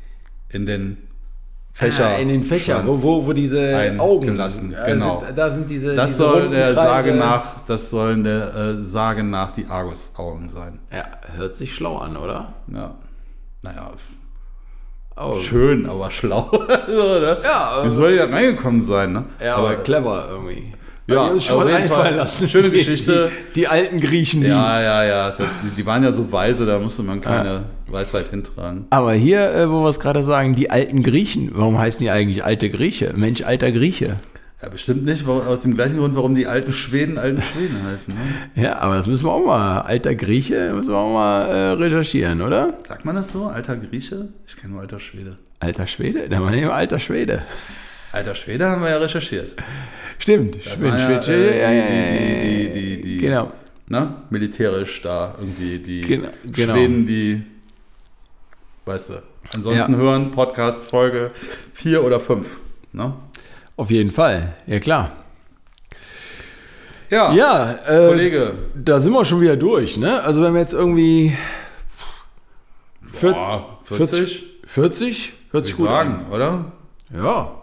in 0.49 0.66
den 0.66 0.99
Fächer. 1.72 2.07
Ah, 2.07 2.16
in 2.16 2.28
den 2.28 2.43
Fächer, 2.43 2.82
wo, 2.87 3.03
wo, 3.03 3.26
wo 3.26 3.32
diese 3.34 3.76
Augen 3.99 4.28
eingelassen, 4.28 4.72
äh, 4.74 4.93
genau. 4.93 5.20
Da, 5.20 5.32
da 5.32 5.51
sind 5.51 5.68
diese. 5.68 5.95
Das 5.95 6.12
diese 6.12 6.18
soll 6.18 6.49
der. 6.49 6.74
Sage 6.74 7.14
nach, 7.14 7.61
das 7.66 7.91
sollen 7.91 8.24
der 8.24 8.55
äh, 8.55 8.80
Sage 8.80 9.22
nach 9.22 9.53
die 9.53 9.66
Argus-Augen 9.66 10.49
sein. 10.49 10.78
Ja, 10.91 11.05
hört 11.37 11.57
sich 11.57 11.74
schlau 11.74 11.99
an, 11.99 12.16
oder? 12.16 12.55
Ja. 12.72 12.95
Naja, 13.62 13.91
Oh. 15.18 15.37
schön, 15.39 15.89
aber 15.89 16.11
schlau. 16.11 16.51
so, 16.87 17.18
ne? 17.20 17.39
Ja, 17.43 17.82
Wie 17.84 17.89
soll 17.89 18.16
da 18.18 18.26
reingekommen 18.26 18.82
sein, 18.82 19.12
ne? 19.12 19.24
Ja, 19.43 19.57
aber 19.57 19.76
clever 19.76 20.26
irgendwie. 20.28 20.74
Ja, 21.09 21.33
die 21.33 21.41
schon 21.41 21.57
auf 21.57 21.65
mal 21.65 21.71
jeden 21.71 21.83
einfallen 21.83 22.05
Fall. 22.07 22.15
lassen. 22.17 22.49
Schöne 22.49 22.71
Geschichte. 22.71 23.31
Die, 23.55 23.61
die 23.61 23.69
alten 23.69 24.01
Griechen. 24.01 24.41
Die. 24.41 24.49
Ja, 24.49 24.81
ja, 24.83 25.05
ja. 25.05 25.31
Das, 25.31 25.49
die, 25.77 25.87
waren 25.87 26.03
ja 26.03 26.11
so 26.11 26.31
weise, 26.33 26.67
da 26.67 26.81
musste 26.81 27.03
man 27.05 27.21
keine 27.21 27.65
Weisheit 27.89 28.31
hintragen. 28.31 28.87
Aber 28.91 29.13
hier, 29.13 29.55
äh, 29.55 29.71
wo 29.71 29.83
wir 29.83 29.91
es 29.91 30.01
gerade 30.01 30.25
sagen, 30.25 30.57
die 30.57 30.71
alten 30.71 31.05
Griechen. 31.05 31.51
Warum 31.53 31.79
heißen 31.79 32.01
die 32.01 32.11
eigentlich 32.11 32.45
alte 32.45 32.71
Grieche? 32.71 33.13
Mensch, 33.15 33.43
alter 33.43 33.71
Grieche. 33.71 34.17
Ja, 34.63 34.71
bestimmt 34.71 35.05
nicht, 35.05 35.29
aus 35.29 35.61
dem 35.61 35.75
gleichen 35.75 35.99
Grund, 35.99 36.17
warum 36.17 36.35
die 36.35 36.47
alten 36.47 36.73
Schweden 36.73 37.19
alten 37.19 37.43
Schweden 37.43 37.85
heißen. 37.85 38.15
Ne? 38.15 38.63
Ja, 38.63 38.79
aber 38.79 38.97
das 38.97 39.07
müssen 39.07 39.27
wir 39.27 39.33
auch 39.33 39.45
mal. 39.45 39.83
Alter 39.83 40.15
Grieche 40.15 40.73
müssen 40.75 40.89
wir 40.89 40.97
auch 40.97 41.13
mal 41.13 41.43
äh, 41.43 41.71
recherchieren, 41.73 42.41
oder? 42.41 42.79
Sagt 42.83 43.05
man 43.05 43.15
das 43.15 43.31
so? 43.31 43.47
Alter 43.47 43.77
Grieche? 43.77 44.29
Ich 44.47 44.57
kenne 44.57 44.73
nur 44.73 44.83
alter 44.83 44.99
Schwede. 44.99 45.37
Alter 45.61 45.87
Schwede? 45.87 46.29
Da 46.29 46.43
war 46.43 46.51
nicht 46.51 46.67
alter 46.67 46.99
Schwede. 46.99 47.43
Alter 48.13 48.35
Schwede 48.35 48.67
haben 48.67 48.83
wir 48.83 48.91
ja 48.91 48.97
recherchiert. 48.97 49.53
Stimmt. 50.27 50.57
Das 50.57 50.72
Schwede, 50.72 50.91
waren 50.91 50.99
ja, 50.99 51.20
äh, 51.20 52.66
die- 52.66 52.72
die- 52.72 52.97
die- 52.97 53.03
die- 53.03 53.18
Genau. 53.18 53.53
Ne? 53.89 54.12
Militärisch 54.31 55.01
da 55.03 55.37
irgendwie 55.39 55.79
die 55.79 56.01
Genau, 56.01 56.29
genau. 56.45 56.72
Schweden, 56.74 57.07
die, 57.07 57.43
weißt 58.87 59.11
du. 59.11 59.22
Ansonsten 59.55 59.93
Ja. 59.93 59.99
hören 59.99 60.33
Podcast 60.33 60.83
Folge 60.91 61.31
4 61.74 62.03
oder 62.03 62.18
5. 62.18 62.49
Ne? 62.93 63.14
Auf 63.77 63.93
jeden 63.93 64.11
Fall. 64.11 64.55
Ja, 64.66 64.81
klar. 64.81 65.12
Ja, 67.09 67.33
Ja, 67.33 67.72
äh, 67.87 68.09
Kollege. 68.09 68.55
da 68.74 68.99
sind 68.99 69.12
wir 69.12 69.24
schon 69.24 69.41
wieder 69.41 69.57
durch, 69.57 69.97
ne? 69.97 70.20
Also 70.24 70.43
wenn 70.43 70.55
wir 70.55 70.61
jetzt 70.61 70.72
irgendwie 70.74 71.37
Boah, 73.20 73.79
40? 73.85 74.45
40? 74.66 75.33
Hört 75.53 75.66
sich 75.66 75.77
gut 75.77 75.87
sagen, 75.87 76.27
oder? 76.33 76.51
an. 76.51 76.72
Ja. 77.14 77.24
Ja. 77.24 77.62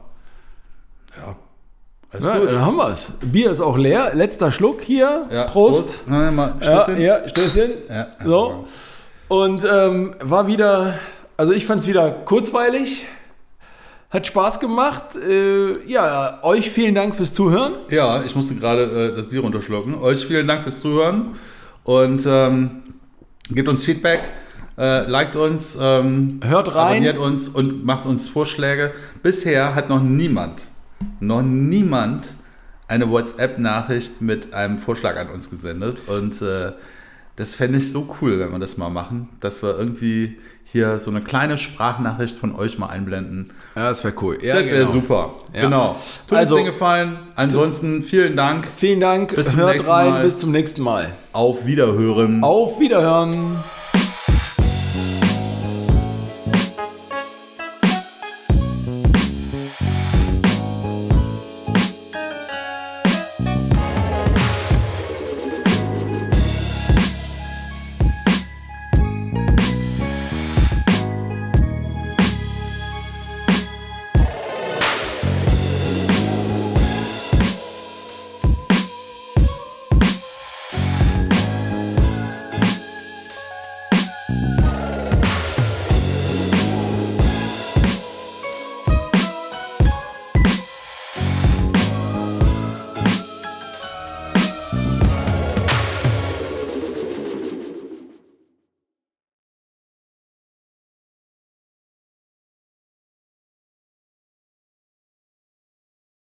Alles 2.14 2.26
ja 2.26 2.38
gut. 2.38 2.48
dann 2.50 2.62
haben 2.66 2.76
wir 2.78 2.90
es. 2.90 3.12
Bier 3.22 3.52
ist 3.52 3.60
auch 3.60 3.78
leer. 3.78 4.12
Letzter 4.14 4.52
Schluck 4.52 4.82
hier. 4.82 5.26
Ja, 5.32 5.46
Prost. 5.46 6.00
Na, 6.06 6.32
mal, 6.32 6.56
Ja, 6.62 6.84
Stößchen. 6.84 7.02
ja, 7.04 7.28
Stößchen. 7.28 7.72
Ja. 7.90 8.08
So. 8.24 8.66
Und 9.28 9.66
ähm, 9.70 10.16
war 10.22 10.46
wieder, 10.48 10.96
also 11.38 11.54
ich 11.54 11.66
fand 11.66 11.82
es 11.82 11.88
wieder 11.88 12.12
kurzweilig. 12.12 13.04
Hat 14.12 14.28
Spaß 14.28 14.60
gemacht. 14.60 15.16
Äh, 15.28 15.84
ja, 15.90 16.38
euch 16.44 16.70
vielen 16.70 16.94
Dank 16.94 17.16
fürs 17.16 17.34
Zuhören. 17.34 17.74
Ja, 17.90 18.22
ich 18.24 18.36
musste 18.36 18.54
gerade 18.54 18.84
äh, 19.14 19.16
das 19.16 19.28
Bier 19.30 19.42
runterschlucken. 19.42 19.96
Euch 19.96 20.26
vielen 20.28 20.48
Dank 20.48 20.62
fürs 20.62 20.82
Zuhören 20.82 21.36
und 21.84 22.22
ähm, 22.28 22.84
gebt 23.50 23.68
uns 23.68 23.84
Feedback, 23.84 24.20
äh, 24.78 25.10
liked 25.10 25.36
uns, 25.36 25.76
ähm, 25.82 26.40
Hört 26.44 26.76
rein. 26.76 26.92
abonniert 26.92 27.18
uns 27.18 27.50
und 27.50 27.84
macht 27.84 28.06
uns 28.06 28.28
Vorschläge. 28.28 28.92
Bisher 29.24 29.74
hat 29.74 29.90
noch 29.90 30.02
niemand, 30.04 30.62
noch 31.20 31.42
niemand 31.42 32.26
eine 32.88 33.10
WhatsApp-Nachricht 33.10 34.22
mit 34.22 34.54
einem 34.54 34.78
Vorschlag 34.78 35.18
an 35.18 35.30
uns 35.30 35.50
gesendet 35.50 35.98
und 36.08 36.42
äh, 36.42 36.74
das 37.36 37.56
fände 37.56 37.80
ich 37.80 37.92
so 37.92 38.16
cool, 38.22 38.40
wenn 38.40 38.52
wir 38.52 38.60
das 38.60 38.78
mal 38.78 38.90
machen, 38.90 39.30
dass 39.40 39.64
wir 39.64 39.78
irgendwie 39.78 40.38
hier 40.66 41.00
so 41.00 41.10
eine 41.12 41.22
kleine 41.22 41.58
Sprachnachricht 41.58 42.38
von 42.38 42.56
euch 42.56 42.78
mal 42.78 42.88
einblenden. 42.88 43.52
Ja, 43.76 43.90
das 43.90 44.04
wäre 44.04 44.14
cool. 44.22 44.38
Ja, 44.44 44.56
das 44.56 44.66
wäre 44.66 44.88
super. 44.88 45.34
Ja. 45.54 45.62
Genau. 45.62 45.96
Tut 46.28 46.38
Also- 46.38 46.56
uns 46.56 46.64
den 46.64 46.72
Gefallen. 46.72 47.18
Ansonsten 47.36 48.04
vielen 48.04 48.36
Dank. 48.36 48.68
Vielen 48.76 49.00
Dank. 49.00 49.36
Bis 49.36 49.48
zum 49.48 49.56
Hört 49.58 49.74
nächsten 49.74 49.90
rein. 49.92 50.10
Mal. 50.10 50.24
Bis 50.24 50.38
zum 50.38 50.52
nächsten 50.52 50.82
Mal. 50.84 51.12
Auf 51.32 51.66
Wiederhören. 51.66 52.44
Auf 52.44 52.80
Wiederhören. 52.80 53.64